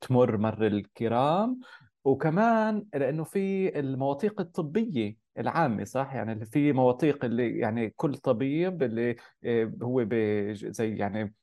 [0.00, 1.60] تمر مر الكرام.
[2.04, 9.16] وكمان لأنه في المواثيق الطبية العامة صح؟ يعني في مواثيق اللي يعني كل طبيب اللي
[9.44, 10.06] آه، هو
[10.52, 11.34] زي يعني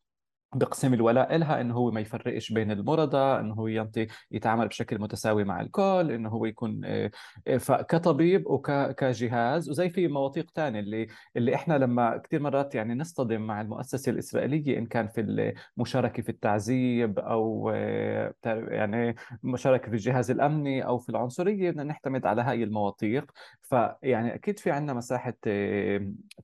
[0.56, 5.44] بقسم الولاء لها إنه هو ما يفرقش بين المرضى إنه هو ينطي يتعامل بشكل متساوي
[5.44, 7.12] مع الكل إنه هو يكون آه،
[7.48, 13.42] آه، كطبيب وكجهاز وزي في مواثيق ثانية اللي اللي إحنا لما كثير مرات يعني نصطدم
[13.42, 15.22] مع المؤسسة الإسرائيلية إن كان في
[15.78, 22.26] المشاركه في التعذيب أو آه، يعني مشاركة في الجهاز الأمني أو في العنصرية بدنا نعتمد
[22.26, 23.32] على هاي المواثيق.
[23.62, 25.34] فيعني أكيد في عندنا مساحة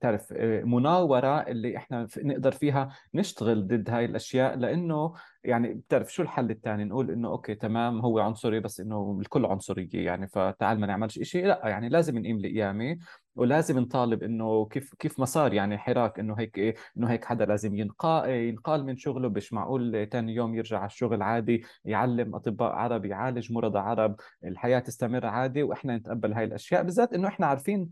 [0.02, 0.34] تعرف
[0.64, 6.84] مناورة اللي إحنا نقدر فيها نشتغل ضد هاي الأشياء لأنه يعني بتعرف شو الحل الثاني
[6.86, 11.46] نقول إنه أوكي تمام هو عنصري بس إنه الكل عنصرية يعني فتعال ما نعملش شيء
[11.46, 12.98] لا يعني لازم نقيم القيامه
[13.36, 17.46] ولازم نطالب إنه كيف كيف ما صار يعني حراك إنه هيك إيه إنه هيك حدا
[17.46, 22.72] لازم ينقال ينقال من شغله مش معقول ثاني يوم يرجع على الشغل عادي يعلم أطباء
[22.72, 26.84] عرب يعالج مرضى عرب الحياة تستمر عادي وإحنا نتقبل هاي الأشياء.
[26.84, 27.90] بالذات إنه إحنا عارفين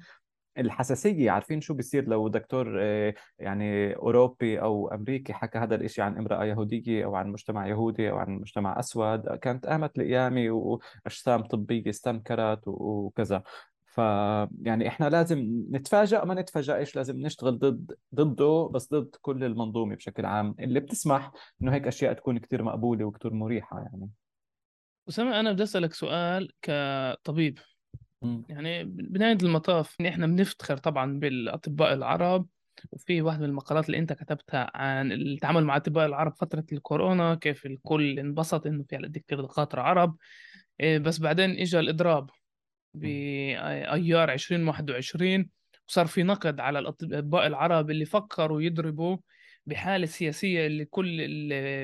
[0.60, 6.18] الحساسية عارفين شو بيصير لو دكتور آه، يعني أوروبي أو أمريكي حكى هذا الإشي عن
[6.18, 11.90] امرأة يهودية أو عن مجتمع يهودي أو عن مجتمع أسود كانت قامت القيامة وأجسام طبية
[11.90, 13.44] استنكرت وكذا.
[13.86, 13.98] ف
[14.62, 20.26] يعني إحنا لازم نتفاجئ ما نتفاجئش لازم نشتغل ضد ضده بس ضد كل المنظومة بشكل
[20.26, 20.56] عام.
[20.60, 21.32] اللي بتسمح
[21.62, 24.10] إنه هيك أشياء تكون كثير مقبولة وكثير مريحة يعني.
[25.10, 27.60] أسامة أنا بدي أسألك سؤال كطبيب.
[28.50, 32.48] يعني بنهاية المطاف إن إحنا بنفتخر طبعا بالأطباء العرب
[32.92, 37.66] وفي واحدة من المقالات اللي أنت كتبتها عن التعامل مع أطباء العرب فترة الكورونا كيف
[37.66, 40.18] الكل انبسط إنه في على كثير دكاترة عرب.
[40.80, 42.30] إيه، بس بعدين إجا الإضراب
[42.94, 45.50] بأيار 2021
[45.90, 49.18] وصار في نقد على الأطباء العرب اللي فكروا يضربوا
[49.66, 51.08] بحالة سياسية اللي كل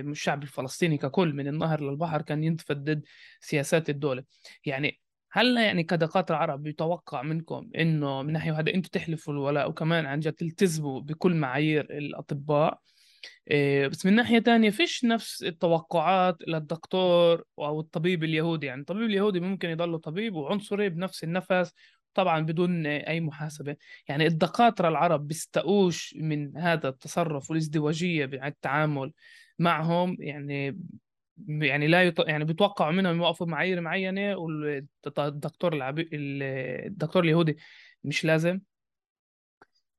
[0.09, 3.03] الشعب الفلسطيني ككل من النهر للبحر كان ينتفض ضد
[3.39, 4.23] سياسات الدولة.
[4.65, 4.99] يعني
[5.35, 10.19] هل يعني كدكاترة عرب يتوقع منكم إنه من ناحية واحدة أنتم تحلفوا الولاء وكمان عن
[10.19, 12.79] جد تلتزموا بكل معايير الأطباء؟
[13.51, 19.39] إيه بس من ناحية تانية فيش نفس التوقعات للدكتور أو الطبيب اليهودي؟ يعني الطبيب اليهودي
[19.39, 21.73] ممكن يضل طبيب وعنصري بنفس النفس
[22.13, 23.75] طبعا بدون أي محاسبة.
[24.07, 29.13] يعني الدكاترة العرب بيستقوش من هذا التصرف والازدواجية بالتعامل
[29.59, 30.77] معهم؟ يعني
[31.47, 32.19] يعني لا يط...
[32.19, 36.09] يعني بيتوقعوا منهم يوقفوا معايير معينة والدكتور العبي...
[36.87, 37.57] الدكتور اليهودي
[38.03, 38.61] مش لازم.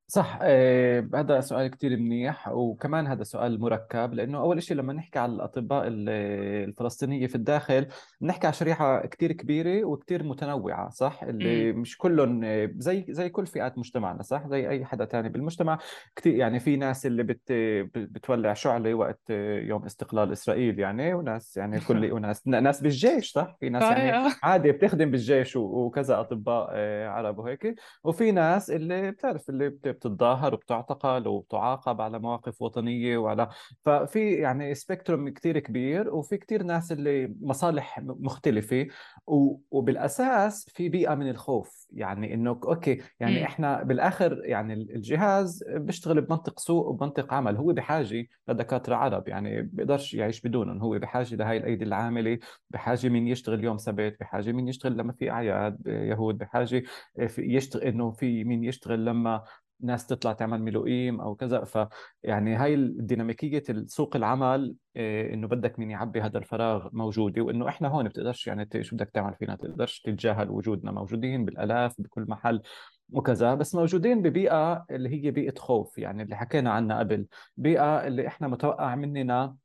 [0.09, 5.19] صح آه، هذا سؤال كتير منيح وكمان هذا سؤال مركب لأنه أول شيء لما نحكي
[5.19, 7.87] على الأطباء الفلسطينية في الداخل
[8.21, 11.81] بنحكي على شريحة كتير كبيرة وكتير متنوعة صح؟ اللي مم.
[11.81, 15.79] مش كلهم آه، زي زي كل فئات مجتمعنا صح؟ زي أي حدا تاني بالمجتمع.
[16.17, 17.53] كتير يعني في ناس اللي بت
[17.97, 23.57] بتولع شعلة وقت آه، يوم استقلال إسرائيل يعني وناس يعني كل وناس ناس بالجيش صح؟
[23.61, 27.75] في ناس يعني عادي بتخدم بالجيش و- وكذا أطباء آه، عرب وهيك.
[28.05, 33.49] وفي ناس اللي بتعرف اللي بت- بتتظاهر وبتعتقل وبتعاقب على مواقف وطنية وعلى
[33.85, 38.87] ففي يعني spectrum كتير كبير وفي كتير ناس اللي مصالح مختلفة
[39.27, 41.87] و- وبالأساس في بيئة من الخوف.
[41.93, 43.45] يعني إنه okay يعني مم.
[43.45, 47.57] إحنا بالآخر يعني الجهاز بيشتغل بمنطق سوق وبمنطق عمل.
[47.57, 50.79] هو بحاجة لدكاترة عرب يعني بيقدرش يعيش بدونهم.
[50.83, 52.39] هو بحاجة لهي الأيدي العاملة
[52.71, 56.83] بحاجة مين يشتغل يوم سبت بحاجة مين يشتغل لما في أعياد يهود بحاجة
[57.29, 59.43] في يشتغل إنه في مين يشتغل لما
[59.81, 61.65] ناس تطلع تعمل ملوئيم أو كذا.
[61.65, 61.79] ف
[62.23, 67.89] يعني هاي الديناميكية سوق العمل إيه، إنه بدك مين يعبي هذا الفراغ موجودة وإنه إحنا
[67.89, 70.93] هون بتقدرش يعني شو بدك تعمل فينا تقدرش تتجاهل وجودنا.
[70.93, 72.63] موجودين بالألاف بكل محل
[73.11, 77.27] وكذا بس موجودين ببيئة اللي هي بيئة خوف يعني اللي حكينا عنها قبل.
[77.57, 79.57] بيئة اللي إحنا متوقع مننا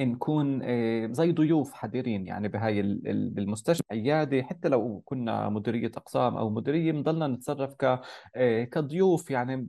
[0.00, 5.90] نكون آه، زي ضيوف حذرين يعني بهاي ال- ال- بالمستشفى عيادة حتى لو كنا مديرية
[5.96, 8.00] أقسام أو مديرية بنضلنا نتصرف ك
[8.36, 9.68] آه، كضيوف يعني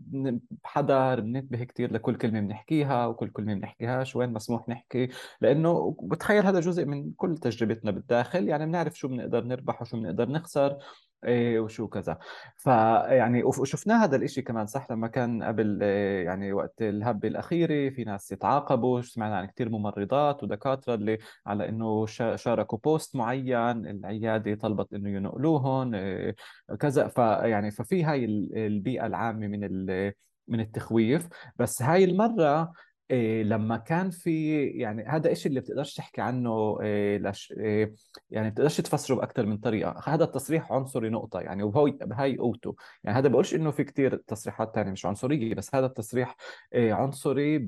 [0.63, 5.09] بحذر بننتبه كثير لكل كلمة بنحكيها وكل كلمة بنحكيهاش وين مسموح نحكي؟
[5.41, 10.29] لأنه بتخيل هذا جزء من كل تجربتنا بالداخل يعني بنعرف شو بنقدر نربح وشو بنقدر
[10.29, 10.77] نخسر.
[11.25, 12.17] إيه وشو كذا.
[12.57, 18.03] فيعني وشفنا هذا الإشي كمان صح؟ لما كان قبل إيه، يعني وقت الهبة الأخيرة في
[18.03, 21.67] ناس يتعاقبوا سمعنا عن كثير ممرضات ودكاترة اللي على
[22.07, 26.35] شا- شاركوا بوست معين العيادة طلبت إنه ينقلوهم إيه،
[26.79, 27.07] كذا.
[27.07, 30.13] فيعني ففي هاي ال- البيئة العامة من ال-
[30.47, 31.27] من التخويف.
[31.55, 32.71] بس هاي المرة
[33.11, 37.93] إيه لما كان في يعني هذا إشي اللي بتقدرش تحكي عنه إيه لش إيه
[38.31, 39.95] يعني بتقدرش تفسره باكثر من طريقة.
[40.07, 42.75] هذا التصريح عنصري نقطة يعني وهي بهاي قوته.
[43.03, 46.35] يعني هذا بقولش إنه في كتير تصريحات تانية مش عنصرية بس هذا التصريح
[46.73, 47.67] آه، عنصري ب...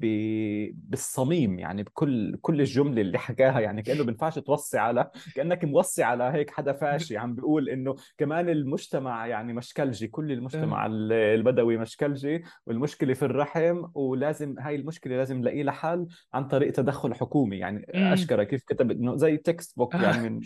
[0.73, 6.23] بالصميم يعني بكل كل الجملة اللي حكاها يعني كأنه بينفعش توصي على كأنك موصي على
[6.23, 12.43] هيك حدا فاشي عم بيقول إنه كمان المجتمع يعني مشكلجي كل المجتمع ال- البدوي مشكلجي
[12.67, 17.57] والمشكلة في الرحم ولازم هاي المشكلة لازم نلاقي لها حل عن طريق تدخل حكومي.
[17.57, 18.03] يعني مم.
[18.13, 20.39] اشكرا كيف كتب إنه زي textbook يعني من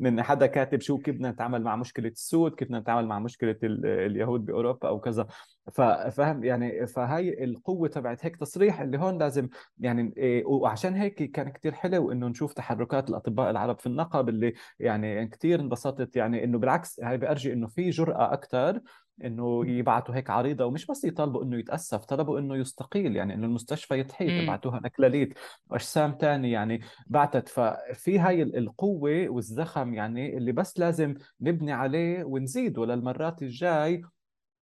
[0.00, 3.56] من حدا كاتب شو كيف بدنا نتعامل مع مشكلة السود كيف بدنا نتعامل مع مشكلة
[3.62, 5.26] ال- اليهود بأوروبا أو كذا.
[5.72, 11.48] ففهم يعني فهاي القوة تبعت هيك تصريح اللي هون لازم يعني إيه، وعشان هيك كان
[11.48, 16.16] كتير حلو إنه نشوف تحركات الأطباء العرب في النقب اللي يعني كتير انبسطت.
[16.16, 18.80] يعني إنه بالعكس هاي بأرجي إنه في جرأة أكثر
[19.24, 23.98] إنه يبعثوا هيك عريضة ومش بس يطالبوا إنه يتأسف طلبوا إنه يستقيل يعني إنه المستشفى
[23.98, 24.46] يتحيط مم.
[24.46, 25.34] بعتوها اكلاليت
[25.70, 32.86] وأجسام تاني يعني بعتت ففي هاي القوة والزخم يعني اللي بس لازم نبني عليه ونزيده
[32.86, 34.02] للمرات الجاي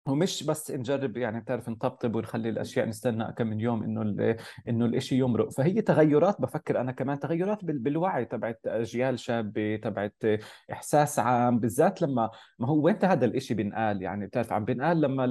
[0.08, 4.36] ومش بس نجرب يعني بتعرف نطبطب ونخلي الأشياء نستنى كم من يوم إنه
[4.68, 5.50] إنه الإشي يمرق.
[5.50, 10.14] فهي تغيرات بفكر أنا كمان تغيرات بال- بالوعي تبعت أجيال شابة تبعت
[10.72, 15.24] إحساس عام بالذات لما ما هو وين هذا الإشي بنقال يعني بتعرف عم بنقال لما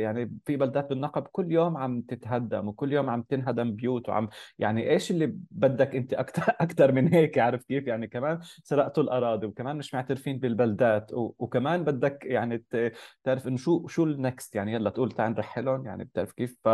[0.00, 4.90] يعني في بلدات بالنقب كل يوم عم تتهدم وكل يوم عم تنهدم بيوت وعم يعني
[4.90, 9.76] إيش اللي بدك أنت أكثر أكثر من هيك؟ عارف كيف؟ يعني كمان سرقتوا الأراضي وكمان
[9.76, 12.64] مش معترفين بالبلدات وكمان بدك يعني
[13.24, 16.68] تعرف إنه شو شو النكست يعني يلا تقول تعال نرحلهم يعني بتعرف كيف؟ ف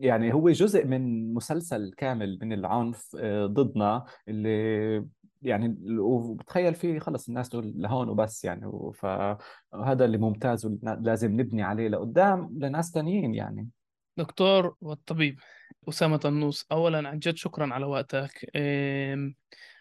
[0.00, 5.06] يعني هو جزء من مسلسل كامل من العنف آه، ضدنا اللي
[5.42, 8.92] يعني وبتخيل فيه خلص الناس تقول لهون وبس يعني.
[8.94, 13.68] فهذا اللي ممتاز ولازم نبني عليه لقدام لناس تانيين يعني.
[14.16, 15.40] دكتور والطبيب
[15.88, 18.50] أسامة النوس أولا عن جد شكرا على وقتك.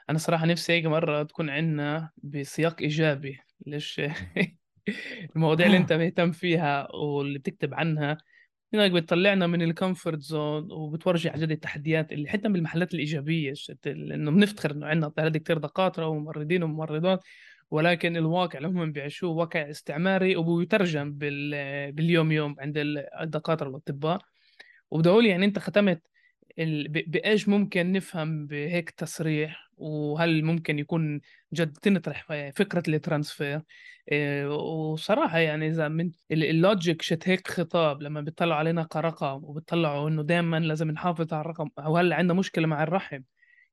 [0.09, 3.39] أنا صراحة نفسي هيك مرة تكون عندنا بسياق إيجابي.
[3.65, 4.01] ليش؟
[5.35, 8.17] المواضيع اللي أنت مهتم فيها واللي بتكتب عنها
[8.73, 13.87] هناك بتطلعنا من ال comfort zone وبتورجي على جد التحديات اللي حتى بالمحلات الإيجابية الشت-
[13.87, 17.23] لأنه بنفتخر إنه عندنا طيب كتير دكاترة وممرضين وممرضات
[17.71, 21.91] ولكن الواقع اللي هم بيعيشوه واقع استعماري وبيترجم بال...
[21.91, 22.73] باليوم يوم عند
[23.21, 24.21] الدكاترة والأطباء.
[24.91, 26.01] وبدي أقول يعني أنت ختمت
[26.59, 26.87] ال...
[26.87, 27.11] ب...
[27.11, 31.21] بإيش ممكن نفهم بهيك تصريح؟ وهل ممكن يكون
[31.53, 33.61] جد تنطرح فكرة الترانسفير؟
[34.11, 39.43] إيه، وصراحة يعني إذا من ال- ال logic شت هيك خطاب لما بيطلعوا علينا كرقم
[39.43, 43.21] وبيطلعوا إنه دائما لازم نحافظ على الرقم أو هلا عندنا مشكلة مع الرحم؟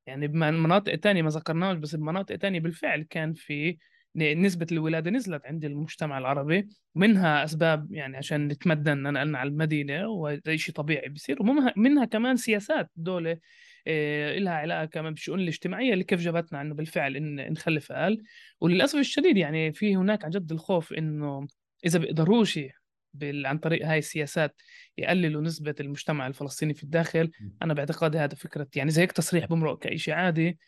[0.07, 3.79] يعني بمناطق تانية ما ذكرناش بس بمناطق تانية بالفعل كان في
[4.17, 10.57] نسبة الولادة نزلت عند المجتمع العربي منها أسباب يعني عشان نتمدن نقلنا على المدينة وهذا
[10.57, 13.39] شيء طبيعي بيصير ومنها كمان سياسات دولة
[13.87, 18.23] إيه لها علاقة كمان بالشؤون الاجتماعية اللي كيف جابتنا عنه بالفعل إن نخلف أقل
[18.61, 21.47] وللأسف الشديد يعني في هناك عن جد الخوف إنه
[21.87, 22.59] إذا بيقدروش
[23.23, 24.55] عن طريق هاي السياسات
[24.99, 27.31] يقللوا نسبة المجتمع الفلسطيني في الداخل.
[27.63, 30.59] أنا باعتقادي هذا فكرة يعني زي هيك تصريح بمرق كشيء عادي.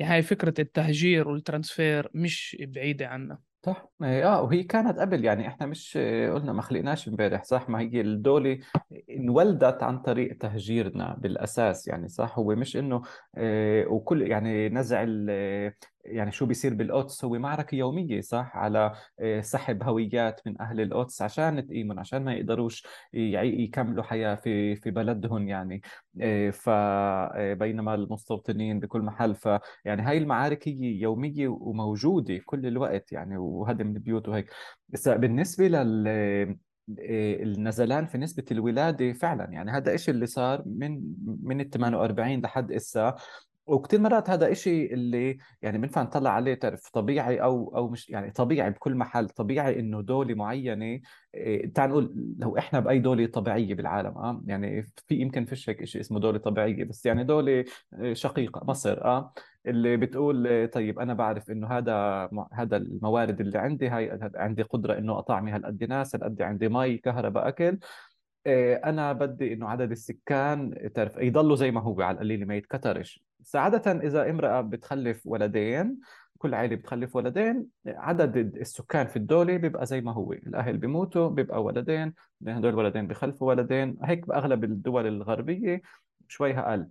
[0.00, 3.38] هاي فكرة التهجير والترانسفير مش بعيدة عنا.
[3.66, 3.88] صح.
[4.02, 5.98] آه وهي كانت قبل يعني إحنا مش
[6.34, 8.58] قلنا ما خلقناش امبارح صح؟ ما هي الدولة
[9.10, 13.02] انولدت عن طريق تهجيرنا بالأساس يعني صح؟ هو مش إنه
[13.36, 15.04] آه وكل يعني نزع
[16.04, 21.22] يعني شو بيصير بالقدس؟ هو معركة يومية صح؟ على آه، سحب هويات من أهل القدس
[21.22, 25.82] عشان تقيمهم عشان ما يقدروش يكملوا حياة في في بلدهم يعني.
[26.20, 29.48] آه، فبينما آه، المستوطنين بكل محل ف
[29.84, 34.50] يعني هاي المعارك هي يومية وموجودة كل الوقت يعني وهدم البيوت وهيك.
[34.88, 36.56] بس بالنسبة لل
[36.98, 41.02] النزلان في نسبة الولادة فعلا يعني هذا إشي اللي صار من
[41.42, 43.16] من ال 48 لحد إسا
[43.66, 48.30] وكثير مرات هذا إشي اللي يعني بنفع نطلع عليه تعرف طبيعي أو أو مش يعني
[48.30, 51.00] طبيعي بكل محل طبيعي إنه دولة معينة
[51.34, 55.84] إيه تعال نقول لو إحنا بأي دولة طبيعية بالعالم آه يعني في يمكن فيش هيك
[55.84, 57.64] شيء اسمه دولة طبيعية بس يعني دولة
[58.00, 59.32] إيه، شقيقة مصر آه
[59.66, 64.98] اللي بتقول إيه، طيب أنا بعرف إنه هذا هذا الموارد اللي عندي هاي عندي قدرة
[64.98, 67.78] إنه أطعمي هالقد ناس هالقد عندي مي كهرباء أكل.
[68.46, 73.24] أنا بدي إنه عدد السكان تعرف يضلوا زي ما هو على القليل ما يتكترش.
[73.54, 75.98] عادة إذا امرأة بتخلف ولدين
[76.38, 80.32] كل عائلة بتخلف ولدين عدد السكان في الدولة بيبقى زي ما هو.
[80.32, 82.14] الأهل بيموتوا بيبقى ولدين
[82.46, 83.96] هدول الولدين بخلفوا ولدين.
[84.02, 85.82] هيك بأغلب الدول الغربية
[86.28, 86.88] شوي أقل.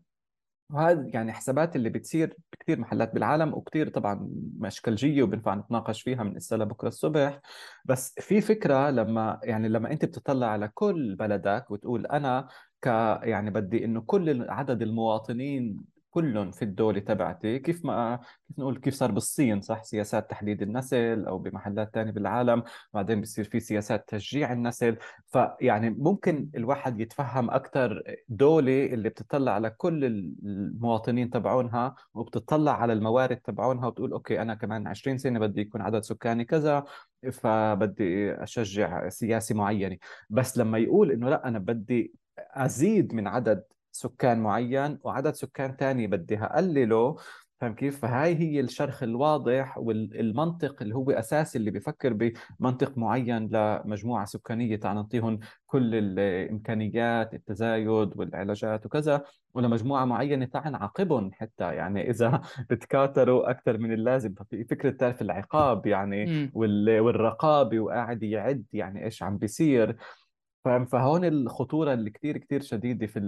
[0.73, 6.35] وهذا يعني حسابات اللي بتصير بكثير محلات بالعالم وكثير طبعا مشكلجية وبنفع نتناقش فيها من
[6.35, 7.39] هسه لبكره الصبح.
[7.85, 12.47] بس في فكرة لما يعني لما أنت بتطلع على كل بلدك وتقول أنا
[12.81, 12.85] ك
[13.23, 17.59] يعني بدي إنه كل عدد المواطنين كلهم في الدولة تبعتي.
[17.59, 22.63] كيف ما كيف نقول كيف صار بالصين صح؟ سياسات تحديد النسل أو بمحلات تانية بالعالم.
[22.93, 24.97] بعدين بصير في سياسات تشجيع النسل.
[25.27, 33.37] فيعني ممكن الواحد يتفهم أكثر دولة اللي بتطلع على كل المواطنين تبعونها وبتطلع على الموارد
[33.37, 36.83] تبعونها وتقول أوكي أنا كمان 20 سنة بدي يكون عدد سكاني كذا
[37.31, 39.97] فبدي أشجع سياسة معينة.
[40.29, 43.63] بس لما يقول إنه لأ أنا بدي أزيد من عدد
[43.93, 47.15] سكان معين وعدد سكان ثاني بدي أقلله
[47.63, 52.13] فاهم كيف؟ فهاي هي الشرخ الواضح والمنطق اللي هو اساسي اللي بيفكر
[52.59, 59.23] بمنطق معين لمجموعة سكانية تعال نعطيهم كل الإمكانيات التزايد والعلاجات وكذا
[59.53, 61.63] ولمجموعة معينة تعال نعاقبهم حتى.
[61.75, 69.05] يعني إذا بتكاثروا أكثر من اللازم ففي فكرة تعرف العقاب يعني والرقابة وقاعد يعد يعني
[69.05, 69.95] إيش عم بيصير.
[70.91, 73.19] فهون الخطورة اللي كثير كثير شديدة في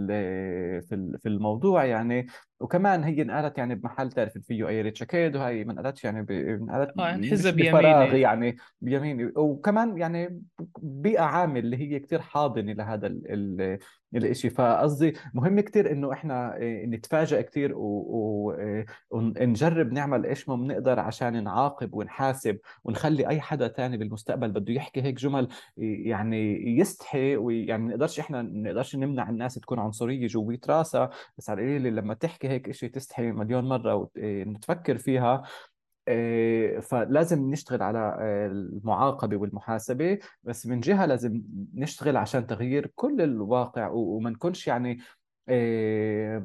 [0.89, 2.27] في في الموضوع يعني
[2.59, 7.07] وكمان هي انقالت يعني بمحل تعرف فيه أي ريتشاكيد وهي ما انقالتش يعني انقالت آه
[7.07, 8.57] يعني حزب بفراغ يعني.
[8.81, 10.41] بيميني وكمان يعني
[10.79, 13.79] بيئة عامة اللي هي كثير حاضنة لهذا ال ال
[14.15, 14.49] الإشي.
[14.49, 17.73] فقصدي مهم كثير إنه إحنا آه، نتفاجئ كثير
[19.11, 25.01] ونجرب نعمل إيش ما بنقدر عشان نعاقب ونحاسب ونخلي أي حدا تاني بالمستقبل بده يحكي
[25.01, 25.47] هيك جمل
[25.77, 27.35] يعني يستحي.
[27.35, 32.13] ويعني ما نقدرش إحنا نقدرش نمنع الناس تكون عنصرية جويت راسها بس على القليل لما
[32.13, 35.43] تحكي هيك شيء تستحي مليون مرة ونتفكر فيها.
[36.07, 41.41] آه، فلازم نشتغل على آه، المعاقبة والمحاسبة بس من جهة لازم
[41.73, 44.99] نشتغل عشان تغيير كل الواقع وما نكونش يعني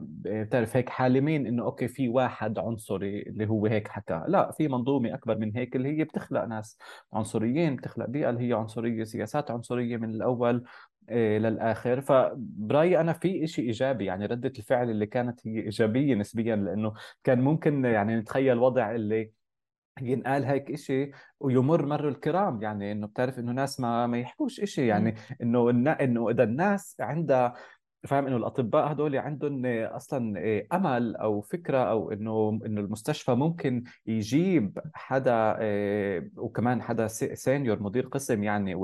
[0.03, 5.15] بتعرف هيك حالمين إنه أوكي في واحد عنصري اللي هو هيك حكى لا في منظومة
[5.15, 6.79] أكبر من هيك اللي هي بتخلق ناس
[7.13, 10.57] عنصريين بتخلق بيئة اللي هي عنصرية سياسات عنصرية من الأول.
[10.57, 10.65] إيه،
[11.11, 12.01] للآخر.
[12.01, 16.93] فبرايي أنا في شيء إيجابي يعني ردة الفعل اللي كانت هي إيجابية نسبيا لأنه
[17.25, 19.33] كان ممكن يعني نتخيل وضع اللي
[20.03, 22.63] ينقال هيك إشي ويمر مر الكرام.
[22.63, 24.87] يعني إنه بتعرف إنه ناس ما ما يحكوش إشي.
[24.87, 25.71] يعني إنه
[26.01, 27.55] إنه إذا الناس عندها
[28.07, 30.35] فاهم إنه الأطباء هدول عندهم أصلا
[30.73, 38.07] أمل أو فكرة أو إنه إنه المستشفى ممكن يجيب حدا آه، وكمان حدا سينيور مدير
[38.07, 38.75] قسم يعني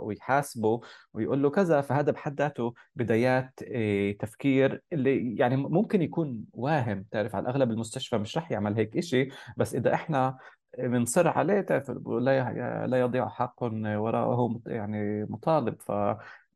[0.00, 0.80] ويحاسبه
[1.14, 7.04] ويقول له كذا فهذا بحد ذاته بدايات آه، تفكير اللي يعني ممكن يكون واهم.
[7.10, 10.38] تعرف على الأغلب المستشفى مش رح يعمل هيك إشي بس إذا إحنا
[10.78, 15.82] بنصر عليه تعرف لا لا يضيع حق وراءه يعني مطالب.
[15.82, 15.92] ف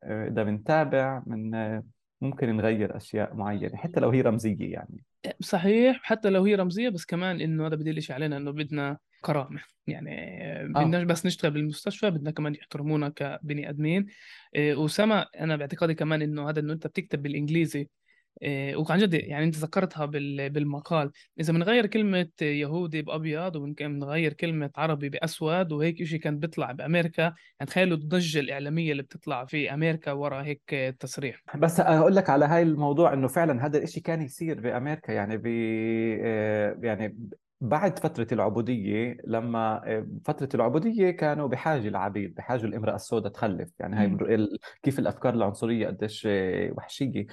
[0.04, 1.54] إذا بنتابع من
[2.22, 5.04] ممكن نغير أشياء معينة حتى لو هي رمزية يعني.
[5.40, 9.60] صحيح حتى لو هي رمزية بس كمان إنه هذا بدلش علينا إنه بدنا كرامة.
[9.86, 10.10] يعني
[10.68, 14.06] بدناش بس نشتغل بالمستشفى بدنا كمان يحترمونا كبني آدمين.
[14.54, 17.88] إيه، أسامة أنا باعتقادي كمان إنه هذا إنه أنت بتكتب بالإنجليزي إيه،
[18.76, 21.10] وعن جد يعني أنت ذكرتها بالمقال.
[21.40, 27.66] إذا بنغير كلمة يهودي بأبيض وبنغير كلمة عربي بأسود وهيك شيء كان بيطلع بأمريكا يعني
[27.66, 32.62] تخيلوا الضجة الإعلامية اللي بتطلع في أمريكا ورا هيك تصريح بس أقول لك على هاي
[32.62, 37.18] الموضوع إنه فعلا هذا الشيء كان يصير بأمريكا يعني ب آه، يعني
[37.60, 43.70] بعد فترة العبودية لما آه، فترة العبودية كانوا بحاجة العبيد بحاجة الامرأة السوداء تخلف.
[43.78, 44.48] يعني هاي
[44.82, 47.26] كيف الأفكار العنصرية قديش آه، وحشية.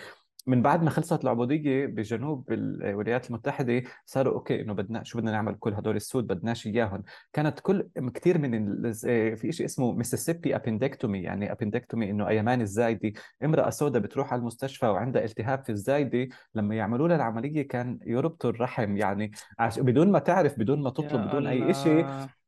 [0.48, 5.56] من بعد ما خلصت العبودية بجنوب الولايات المتحدة صاروا أوكي إنه بدنا شو بدنا نعمل؟
[5.56, 7.04] كل هدول السود بدناش إياهم.
[7.34, 13.14] كانت كل كثير من آه، في شيء اسمه ميسيسيبي ابندكتومي يعني ابندكتومي إنه أيمان الزايدة.
[13.44, 16.28] امرأة سوداء بتروح على المستشفى وعندها التهاب في الزايدة.
[16.56, 19.80] لما يعملوا لها العملية كان يربطوا الرحم يعني عش...
[19.80, 22.06] بدون ما تعرف بدون ما تطلب بدون أي شيء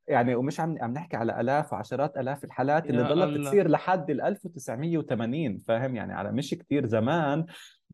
[0.08, 4.22] يعني ومش عم عم نحكي على آلاف وعشرات آلاف الحالات اللي ضلت تصير لحد ال
[4.22, 7.46] 1980 فاهم؟ يعني على مش كثير زمان.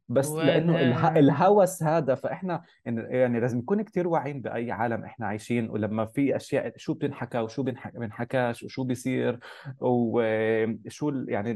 [0.10, 6.06] بس لأنه الهوس هذا فإحنا يعني لازم نكون كتير واعيين بأي عالم إحنا عايشين ولما
[6.06, 9.40] في أشياء شو بتنحكى وشو بنحكاش وشو بيصير
[9.80, 11.52] وشو يعني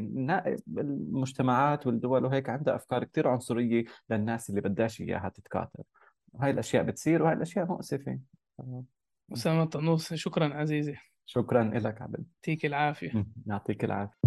[0.78, 5.84] المجتمعات والدول وهيك عندها أفكار كتير عنصرية للناس اللي بدهاش إياها تتكاثر.
[6.40, 8.20] هاي الأشياء بتصير وهاي الأشياء مؤسفة.
[9.34, 10.96] أسامة طنوس شكرا عزيزي.
[11.26, 12.26] شكرا لك عبد.
[12.48, 13.26] يعطيك العافية.
[13.46, 14.22] يعطيك العافية.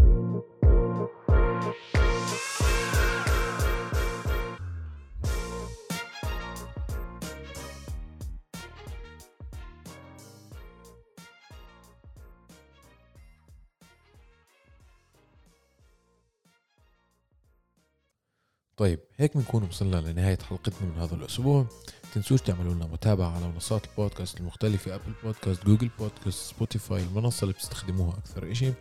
[18.76, 21.66] طيب هيك بنكون وصلنا لنهاية حلقتنا من هذا الأسبوع.
[22.14, 27.52] تنسوش تعملوا لنا متابعة على منصات البودكاست المختلفة Apple Podcast Google Podcast Spotify المنصة اللي
[27.54, 28.72] بتستخدموها أكثر إشي.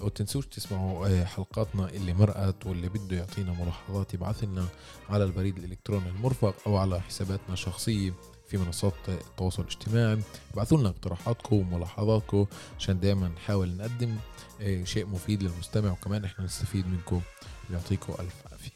[0.00, 4.66] وتنسوش تسمعوا آه، حلقاتنا اللي مرقت واللي بده يعطينا ملاحظات يبعث لنا
[5.08, 8.14] على البريد الإلكتروني المرفق أو على حساباتنا الشخصية
[8.48, 10.18] في منصات التواصل الاجتماعي.
[10.54, 12.46] ابعثوا لنا اقتراحاتكم وملاحظاتكم
[12.78, 14.16] عشان دائما نحاول نقدم
[14.60, 17.20] آه، شيء مفيد للمستمع وكمان إحنا نستفيد منكم.
[17.70, 18.73] يعطيكم ألف عافية.